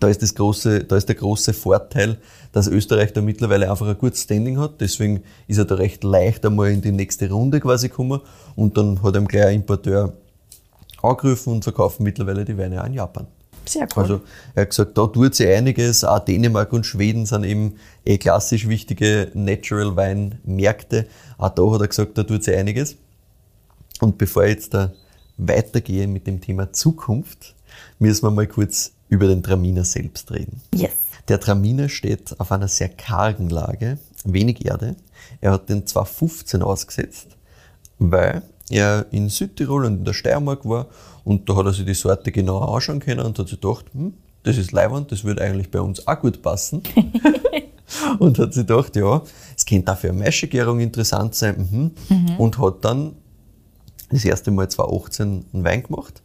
[0.00, 2.18] da ist, das große, da ist der große Vorteil,
[2.52, 4.80] dass Österreich da mittlerweile einfach ein gutes Standing hat.
[4.80, 8.20] Deswegen ist er da recht leicht einmal in die nächste Runde quasi gekommen.
[8.56, 10.14] Und dann hat ihm gleich ein Importeur
[11.02, 13.26] angerufen und verkaufen mittlerweile die Weine auch in Japan.
[13.64, 14.02] Sehr cool.
[14.02, 14.20] Also
[14.54, 16.04] er hat gesagt, da tut sich einiges.
[16.04, 21.06] Auch Dänemark und Schweden sind eben eh klassisch wichtige Natural Weinmärkte.
[21.38, 22.96] Auch da hat er gesagt, da tut sich einiges.
[24.00, 24.92] Und bevor ich jetzt da
[25.36, 27.54] weitergehe mit dem Thema Zukunft,
[27.98, 30.62] müssen wir mal kurz über den Traminer selbst reden.
[30.74, 30.92] Yes.
[31.28, 34.96] Der Traminer steht auf einer sehr kargen Lage, wenig Erde.
[35.42, 37.36] Er hat den 215 ausgesetzt,
[37.98, 38.40] weil
[38.70, 40.86] er in Südtirol und in der Steiermark war
[41.24, 44.14] und da hat er sich die Sorte genauer anschauen können und hat sich gedacht, hm,
[44.44, 46.82] das ist Leihwand, das würde eigentlich bei uns auch gut passen.
[48.18, 49.20] und hat sich gedacht, ja,
[49.54, 51.68] es könnte auch für eine Maischegärung interessant sein.
[51.70, 51.90] Mhm.
[52.08, 52.36] Mhm.
[52.38, 53.12] Und hat dann
[54.10, 56.22] das erste Mal 2018 einen Wein gemacht.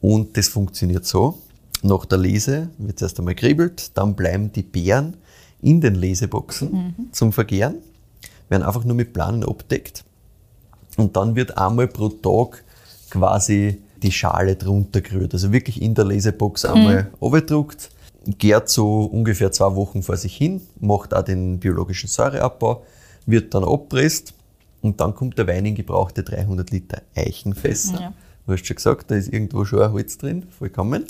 [0.00, 1.38] Und das funktioniert so,
[1.82, 5.16] Nach der Lese wird erst einmal kribbelt, dann bleiben die Beeren
[5.60, 7.76] in den Leseboxen zum Vergären,
[8.48, 10.04] werden einfach nur mit Planen abdeckt
[10.96, 12.64] und dann wird einmal pro Tag
[13.10, 15.34] quasi die Schale drunter gerührt.
[15.34, 17.90] Also wirklich in der Lesebox einmal abgedruckt,
[18.38, 22.84] gärt so ungefähr zwei Wochen vor sich hin, macht auch den biologischen Säureabbau,
[23.26, 24.34] wird dann abpresst
[24.82, 28.00] und dann kommt der Wein in gebrauchte 300 Liter Eichenfässer.
[28.00, 28.12] Ja.
[28.46, 31.04] Du hast schon gesagt, da ist irgendwo schon ein Holz drin, vollkommen.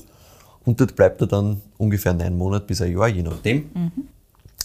[0.66, 3.70] Und dort bleibt er dann ungefähr neun Monate bis ein Jahr, je nachdem.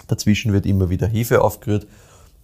[0.07, 1.87] Dazwischen wird immer wieder Hefe aufgerührt,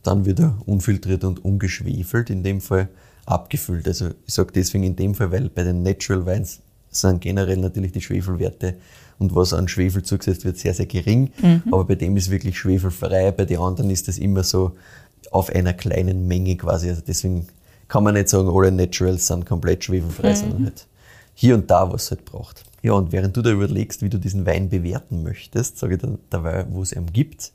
[0.03, 2.88] dann wird er unfiltriert und ungeschwefelt, in dem Fall
[3.26, 3.88] abgefüllt.
[3.88, 7.91] Also ich sage deswegen in dem Fall, weil bei den Natural Wines sind generell natürlich
[7.91, 8.76] die Schwefelwerte
[9.20, 11.32] und was an Schwefel zugesetzt wird, sehr, sehr gering.
[11.72, 14.74] Aber bei dem ist wirklich schwefelfrei, bei den anderen ist das immer so
[15.32, 16.89] auf einer kleinen Menge quasi.
[16.89, 17.47] Also deswegen
[17.88, 20.86] kann man nicht sagen, alle Naturals sind komplett schwefelfrei, sondern halt
[21.34, 22.64] hier und da, was es halt braucht.
[22.88, 26.19] Ja, und während du da überlegst, wie du diesen Wein bewerten möchtest, sage ich dann
[26.29, 27.51] dabei, wo es ihn gibt.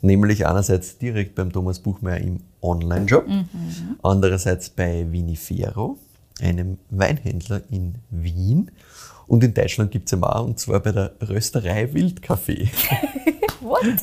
[0.00, 3.26] Nämlich einerseits direkt beim Thomas Buchmeier im Online-Shop,
[4.04, 5.98] andererseits bei Vinifero,
[6.40, 8.70] einem Weinhändler in Wien.
[9.26, 12.68] Und in Deutschland gibt es ihn auch, und zwar bei der Rösterei Wildkaffee.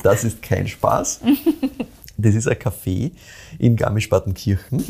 [0.02, 1.22] Das ist kein Spaß.
[2.18, 3.10] Das ist ein Café
[3.58, 4.84] in Garmisch-Partenkirchen.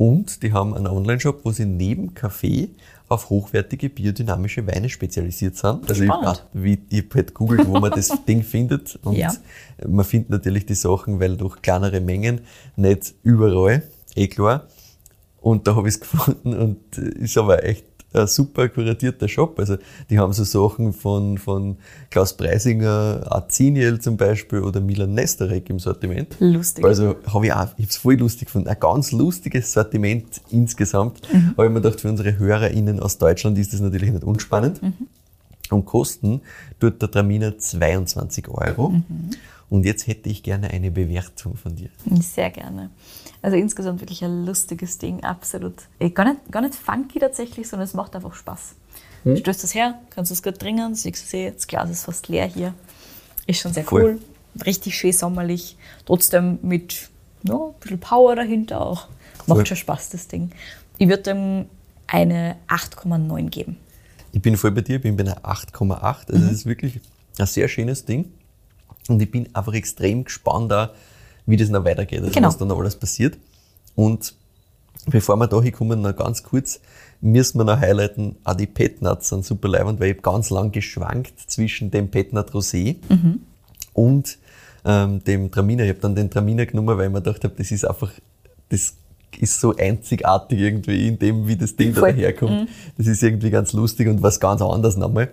[0.00, 2.70] Und die haben einen Online-Shop, wo sie neben Kaffee
[3.10, 5.90] auf hochwertige biodynamische Weine spezialisiert sind.
[5.90, 6.46] Also ich, Spannend.
[6.54, 8.98] wie, ich habe halt googelt, wo man das Ding findet.
[9.02, 9.30] Und Ja.
[9.86, 12.40] man findet natürlich die Sachen, weil durch kleinere Mengen
[12.76, 13.82] nicht überall,
[14.14, 14.68] eh klar.
[15.38, 19.58] Und da habe ich es gefunden und äh, ist aber echt ein super kuratierter Shop.
[19.58, 19.76] Also
[20.08, 21.76] die haben so Sachen von, von
[22.10, 26.36] Klaus Preisinger, Aziniel zum Beispiel oder Milan Nesterek im Sortiment.
[26.40, 26.84] Lustig.
[26.84, 28.68] Also habe ich auch, ich habe es voll lustig gefunden.
[28.68, 31.22] Ein ganz lustiges Sortiment insgesamt.
[31.54, 34.80] Aber ich mir gedacht, für unsere HörerInnen aus Deutschland ist das natürlich nicht unspannend.
[35.70, 36.40] Und kosten
[36.80, 38.94] tut der Traminer 22 Euro.
[39.68, 41.90] Und jetzt hätte ich gerne eine Bewertung von dir.
[42.20, 42.90] Sehr gerne.
[43.42, 45.74] Also insgesamt wirklich ein lustiges Ding, absolut.
[45.98, 48.74] Eh, Gar nicht, gar nicht funky tatsächlich, sondern es macht einfach Spaß.
[49.24, 52.28] Du stößt das her, kannst es gut trinken, siehst du, eh, das Glas ist fast
[52.28, 52.74] leer hier.
[53.46, 54.02] Ist schon sehr Voll.
[54.56, 54.62] cool.
[54.64, 55.76] Richtig schön sommerlich.
[56.06, 57.08] Trotzdem mit
[57.42, 59.08] ja, ein bisschen Power dahinter auch.
[59.46, 59.66] Macht Voll.
[59.66, 60.50] schon Spaß, das Ding.
[60.98, 61.66] Ich würde dem
[62.06, 63.76] eine 8,9 geben.
[64.32, 66.30] Ich bin voll bei dir, ich bin bei einer 8,8.
[66.32, 66.46] Also Mhm.
[66.48, 67.00] es ist wirklich
[67.38, 68.32] ein sehr schönes Ding.
[69.08, 70.90] Und ich bin einfach extrem gespannt, auch,
[71.46, 72.48] wie das noch weitergeht, also Genau.
[72.48, 73.36] was dann noch alles passiert.
[73.94, 74.34] Und
[75.06, 76.80] bevor wir da hinkommen, noch ganz kurz,
[77.20, 81.34] müssen wir noch highlighten, auch die Petnuts sind super leibend, weil ich ganz lang geschwankt
[81.46, 82.96] zwischen dem Petnut Rosé
[83.92, 84.38] und
[84.84, 85.84] ähm, dem Traminer.
[85.84, 88.10] Ich habe dann den Traminer genommen, weil ich mir gedacht habe, das ist einfach,
[88.70, 88.94] das
[89.38, 92.68] ist so einzigartig irgendwie in dem, wie das Ding da daherkommt.
[92.96, 95.30] Das ist irgendwie ganz lustig und was ganz anderes nochmal.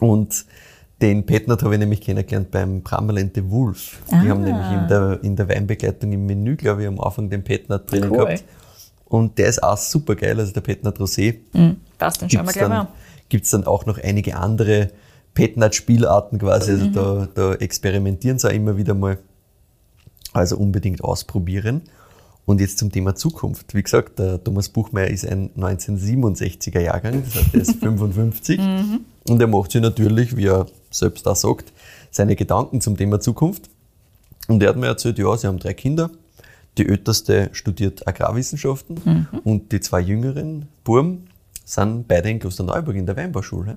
[0.00, 0.44] Und
[1.00, 4.00] den Petnat habe ich nämlich kennengelernt beim Brammerlente Wolf.
[4.10, 4.28] Die Ah.
[4.30, 7.90] haben nämlich in der, in der Weinbegleitung im Menü, glaube ich, am Anfang den Petnat
[7.90, 8.18] drinnen Cool.
[8.26, 8.44] gehabt.
[9.04, 11.36] Und der ist auch super geil, also der Petnat Rosé.
[11.98, 12.88] Passt, dann schauen wir gleich mal.
[13.28, 14.90] gibt's dann auch noch einige andere
[15.34, 16.78] Petnat-Spielarten quasi, Mhm.
[16.80, 19.18] also da, da experimentieren sie auch immer wieder mal.
[20.32, 21.82] Also unbedingt ausprobieren.
[22.44, 23.74] Und jetzt zum Thema Zukunft.
[23.74, 28.58] Wie gesagt, der Thomas Buchmeier ist ein 1967er Jahrgang, das heißt, er ist 55.
[29.28, 31.72] Und er macht sich natürlich, wie er selbst auch sagt,
[32.10, 33.68] seine Gedanken zum Thema Zukunft.
[34.48, 36.10] Und er hat mir erzählt, ja, sie haben drei Kinder.
[36.78, 41.28] Die älteste studiert Agrarwissenschaften und die zwei jüngeren Buben
[41.64, 43.76] sind beide in Klosterneuburg in der Weinbauschule.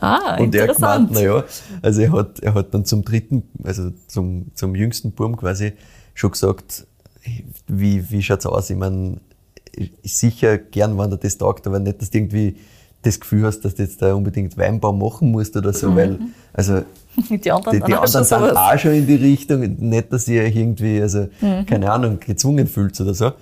[0.00, 1.08] Ah, Und er interessant.
[1.08, 1.44] gemeint, naja,
[1.82, 5.72] also er hat, er hat dann zum dritten, also zum, zum jüngsten Buben quasi
[6.14, 6.86] schon gesagt,
[7.66, 8.70] wie, wie schaut's aus?
[8.70, 9.20] Ich meine,
[10.04, 12.56] sicher gern, wenn er das taugt, aber nicht, dass du irgendwie
[13.02, 16.18] das Gefühl hast, dass du jetzt da unbedingt Weinbau machen musst oder so, weil,
[16.52, 16.82] also
[17.30, 18.56] die anderen, die, die anderen sind sowas.
[18.56, 21.28] auch schon in die Richtung, nicht, dass ihr euch irgendwie, also,
[21.66, 23.32] keine Ahnung, gezwungen fühlt oder so.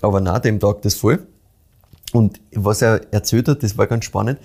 [0.00, 1.26] Aber nach dem Tag das voll.
[2.12, 4.38] Und was er erzählt hat, das war ganz spannend.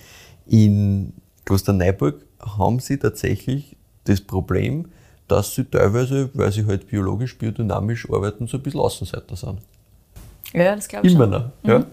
[0.45, 1.13] In
[1.45, 4.85] Klosterneuburg haben sie tatsächlich das Problem,
[5.27, 9.59] dass sie teilweise, weil sie halt biologisch, biodynamisch arbeiten, so ein bisschen Außenseiter sind.
[10.53, 11.31] Ja, das glaube ich Immer schon.
[11.31, 11.51] noch.
[11.63, 11.85] Ja.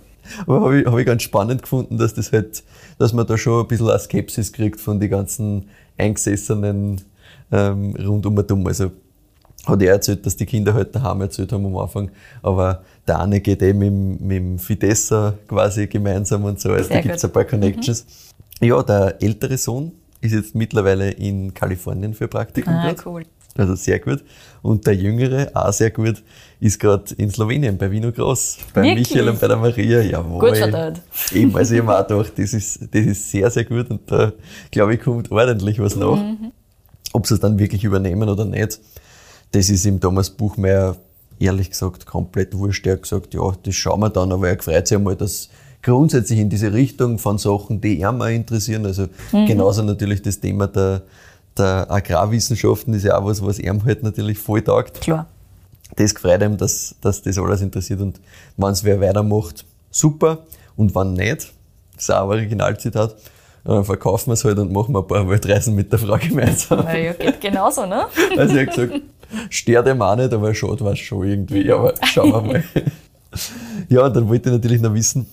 [0.47, 2.62] Aber habe ich, hab ich ganz spannend gefunden, dass das halt,
[2.99, 5.68] dass man da schon ein bisschen eine Skepsis kriegt von den ganzen
[5.99, 7.01] Eingesessenen
[7.53, 8.66] ähm, rund um und um.
[8.66, 8.91] Also
[9.66, 12.11] hat er erzählt, dass die Kinder halt daheim erzählt haben am Anfang,
[12.43, 16.85] aber der eine geht eh mit, dem- mit dem Fidessa quasi gemeinsam und so, also
[16.89, 18.05] Sehr da gibt es ein paar Connections.
[18.61, 23.25] Ja, der ältere Sohn ist jetzt mittlerweile in Kalifornien für Praktikum Ah, cool.
[23.57, 24.25] Also sehr gut.
[24.63, 26.23] Und der Jüngere, auch sehr gut,
[26.59, 29.11] ist gerade in Slowenien bei Vino Groß, bei Wirklich?
[29.11, 30.01] Michael und bei der Maria.
[30.01, 30.49] Jawohl.
[30.49, 31.03] Gut verteilt.
[31.33, 34.33] Eben, also ich habe auch gedacht, das ist, das ist sehr, sehr gut und da,
[34.71, 36.19] glaube ich, kommt ordentlich was nach.
[37.13, 38.81] Ob sie es dann wirklich übernehmen oder nicht,
[39.53, 40.97] das ist ihm Thomas Buchmeier
[41.39, 42.87] ehrlich gesagt komplett wurscht.
[42.87, 45.49] Er hat gesagt, ja, das schauen wir dann, aber er freut sich einmal, dass
[45.83, 50.67] grundsätzlich in diese Richtung von Sachen, die ihn mal interessieren, also genauso natürlich das Thema
[50.67, 51.03] der,
[51.57, 55.27] der Agrarwissenschaften ist ja auch was, was ihm halt natürlich voll taugt Klar.
[55.97, 58.21] das gefreut ihm, dass, dass das alles interessiert und
[58.57, 60.39] wenn es wer weitermacht, super
[60.77, 61.53] und wenn nicht,
[61.95, 63.15] das ist auch ein Originalzitat,
[63.65, 66.85] dann verkaufen wir es halt und machen wir ein paar Weltreisen mit der Frau gemeinsam.
[66.87, 68.07] Ja, geht genauso, ne?
[68.37, 69.03] Also er hat gesagt,
[69.49, 72.65] stört ihm auch nicht, aber schade war es schon irgendwie, aber schauen wir mal.
[73.89, 75.27] Ja, und dann wollte ich natürlich noch wissen,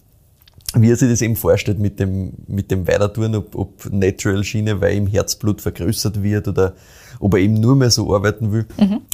[0.73, 4.95] wie er sich das eben vorstellt mit dem, mit dem Weitertun, ob, ob Natural-Schiene, weil
[4.95, 6.73] ihm Herzblut vergrößert wird oder
[7.19, 8.65] ob er eben nur mehr so arbeiten will.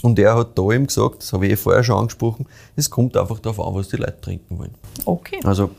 [0.04, 2.46] Und er hat da eben gesagt, das habe ich eh vorher schon angesprochen,
[2.76, 4.76] es kommt einfach darauf an, was die Leute trinken wollen.
[5.06, 5.40] Okay.
[5.44, 5.72] Also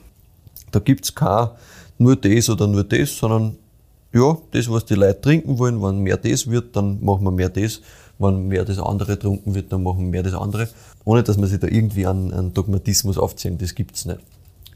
[0.73, 1.49] da gibt's kein
[1.99, 3.57] nur das oder nur das, sondern
[4.13, 7.51] ja, das, was die Leute trinken wollen, wenn mehr das wird, dann machen wir mehr
[7.51, 7.81] das.
[8.19, 10.69] Wenn mehr das andere getrunken wird, dann machen wir mehr das andere.
[11.05, 14.21] Ohne dass man sich da irgendwie an, an Dogmatismus aufziehen, das gibt's nicht.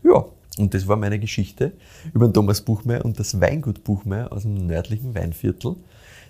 [0.05, 0.25] Ja,
[0.59, 1.73] und das war meine Geschichte
[2.13, 5.77] über den Thomas Buchmeier und das Weingut Buchmeier aus dem nördlichen Weinviertel,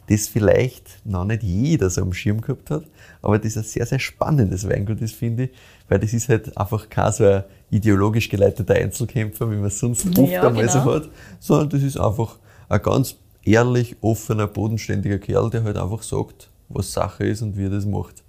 [0.08, 2.84] das vielleicht noch nicht jeder so am Schirm gehabt hat,
[3.20, 5.50] aber das ein sehr, sehr spannendes Weingut ist, finde ich,
[5.88, 10.06] weil das ist halt einfach kein so ein ideologisch geleiteter Einzelkämpfer, wie man es sonst
[10.18, 10.94] oft Ja, einmal so genau.
[10.94, 11.08] hat,
[11.40, 16.92] sondern das ist einfach ein ganz ehrlich, offener, bodenständiger Kerl, der halt einfach sagt, was
[16.92, 18.22] Sache ist und wie er das macht.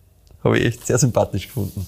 [0.44, 1.86] Habe ich echt sehr sympathisch gefunden.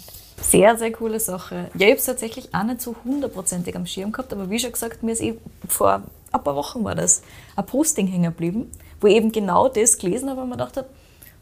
[0.50, 1.70] Sehr, sehr coole Sache.
[1.74, 4.72] Ja, ich habe es tatsächlich auch nicht so hundertprozentig am Schirm gehabt, aber wie schon
[4.72, 5.36] gesagt, mir ist eh
[5.68, 7.24] vor ein paar Wochen war das
[7.56, 8.70] ein Posting hängen geblieben,
[9.02, 10.88] wo ich eben genau das gelesen habe und mir gedacht habe,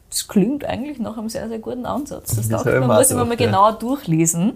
[0.10, 2.36] das klingt eigentlich nach einem sehr, sehr guten Ansatz.
[2.36, 4.54] Das, Das dachte man muss immer mal genauer durchlesen.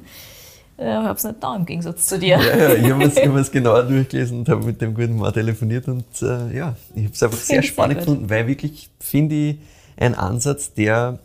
[0.78, 2.38] Ich habe es nicht da im Gegensatz zu dir.
[2.38, 6.06] Ja, ja, ich habe es genauer durchgelesen und habe mit dem guten Mann telefoniert und
[6.22, 9.58] äh, ja, ich habe es einfach sehr spannend sehr gefunden, weil wirklich, finde ich,
[9.98, 11.18] ein Ansatz, der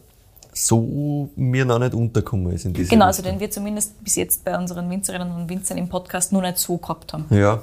[0.52, 3.38] so mir noch nicht untergekommen ist in diese Genau, also Richtung.
[3.38, 6.76] den wir zumindest bis jetzt bei unseren Winzerinnen und Winzern im Podcast noch nicht so
[6.76, 7.26] gehabt haben.
[7.30, 7.62] Ja,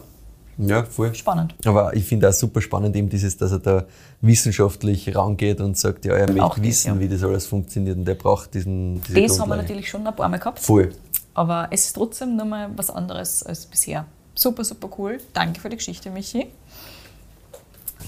[0.62, 1.16] ja, voll.
[1.16, 1.56] Spannend.
[1.66, 3.86] Aber ich finde auch super spannend eben dieses, dass er da
[4.20, 7.00] wissenschaftlich rangeht und sagt, ja, er Auch möchte das, wissen, ja.
[7.00, 10.14] wie das alles funktioniert und er braucht diesen diese Das haben wir natürlich schon ein
[10.14, 10.60] paar Mal gehabt.
[10.60, 10.92] Voll.
[11.34, 14.06] Aber es ist trotzdem nochmal was anderes als bisher.
[14.36, 15.20] Super, super cool.
[15.34, 16.48] Danke für die Geschichte, Michi.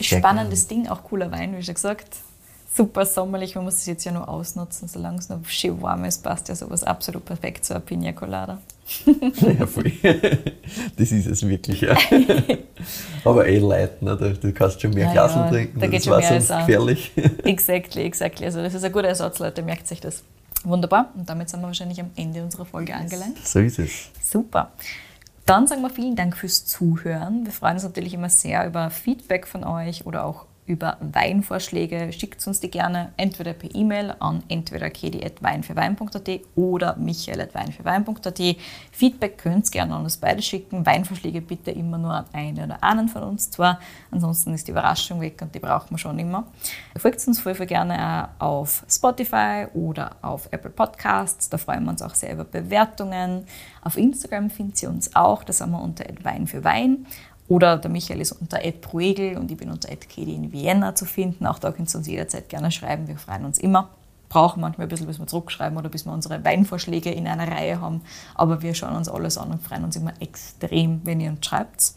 [0.01, 2.17] Sehr Spannendes Ding, auch cooler Wein, wie schon gesagt.
[2.74, 6.24] Super sommerlich, man muss es jetzt ja nur ausnutzen, solange es noch schön warm ist,
[6.24, 8.59] passt ja sowas absolut perfekt zu einer Pina Colada.
[9.59, 9.91] Ja, voll.
[10.97, 11.97] Das ist es wirklich, ja.
[13.26, 14.15] Aber eh leid, ne?
[14.15, 17.11] Du, kannst schon mehr Ja, Glasen ja, trinken, da das war als sonst gefährlich.
[17.43, 18.45] Exactly, exactly.
[18.45, 20.24] Also das ist ein guter Ersatz, Leute, merkt sich das.
[20.63, 21.11] Wunderbar.
[21.15, 23.45] Und damit sind wir wahrscheinlich am Ende unserer Folge angelangt.
[23.45, 24.09] So ist es.
[24.22, 24.72] Super.
[25.45, 27.45] Dann sagen wir vielen Dank fürs Zuhören.
[27.45, 32.13] Wir freuen uns natürlich immer sehr über Feedback von euch oder auch über Weinvorschläge.
[32.13, 38.41] Schickt uns die gerne entweder per E-Mail an entweder kedi.weinfürwein.at oder michael.weinfürwein.at.
[38.93, 40.86] Feedback könnt ihr gerne an uns beide schicken.
[40.86, 43.80] Weinvorschläge bitte immer nur an einen oder einen von uns zwar.
[44.11, 46.47] Ansonsten ist die Überraschung weg und die braucht man schon immer.
[46.95, 51.49] Folgt uns voll, voll gerne auf Spotify oder auf Apple Podcasts.
[51.49, 53.45] Da freuen wir uns auch sehr über Bewertungen.
[53.84, 55.43] Auf Instagram findet ihr uns auch.
[55.43, 57.05] Da sind wir unter Wein für Wein.
[57.52, 61.45] Oder der Michael ist unter @proegel und ich bin unter @kedi in Vienna zu finden.
[61.45, 63.10] Auch da könnt ihr uns jederzeit gerne schreiben.
[63.10, 63.89] Wir freuen uns immer.
[64.30, 67.82] Brauchen manchmal ein bisschen, bis wir zurückschreiben oder bis wir unsere Weinvorschläge in einer Reihe
[67.82, 68.04] haben.
[68.36, 71.93] Aber wir schauen uns alles an und freuen uns immer extrem, wenn ihr uns schreibt.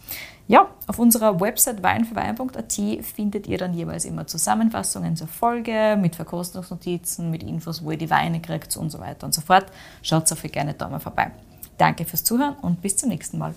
[0.48, 7.30] Ja, auf unserer Website weinfürwein.at findet ihr dann jeweils immer Zusammenfassungen zur Folge mit Verkostungsnotizen,
[7.30, 9.66] mit Infos, wo ihr die Weine kriegt und so weiter und so fort.
[10.02, 11.30] Schaut so viel gerne da mal vorbei.
[11.78, 13.54] Danke fürs Zuhören und bis zum nächsten Mal.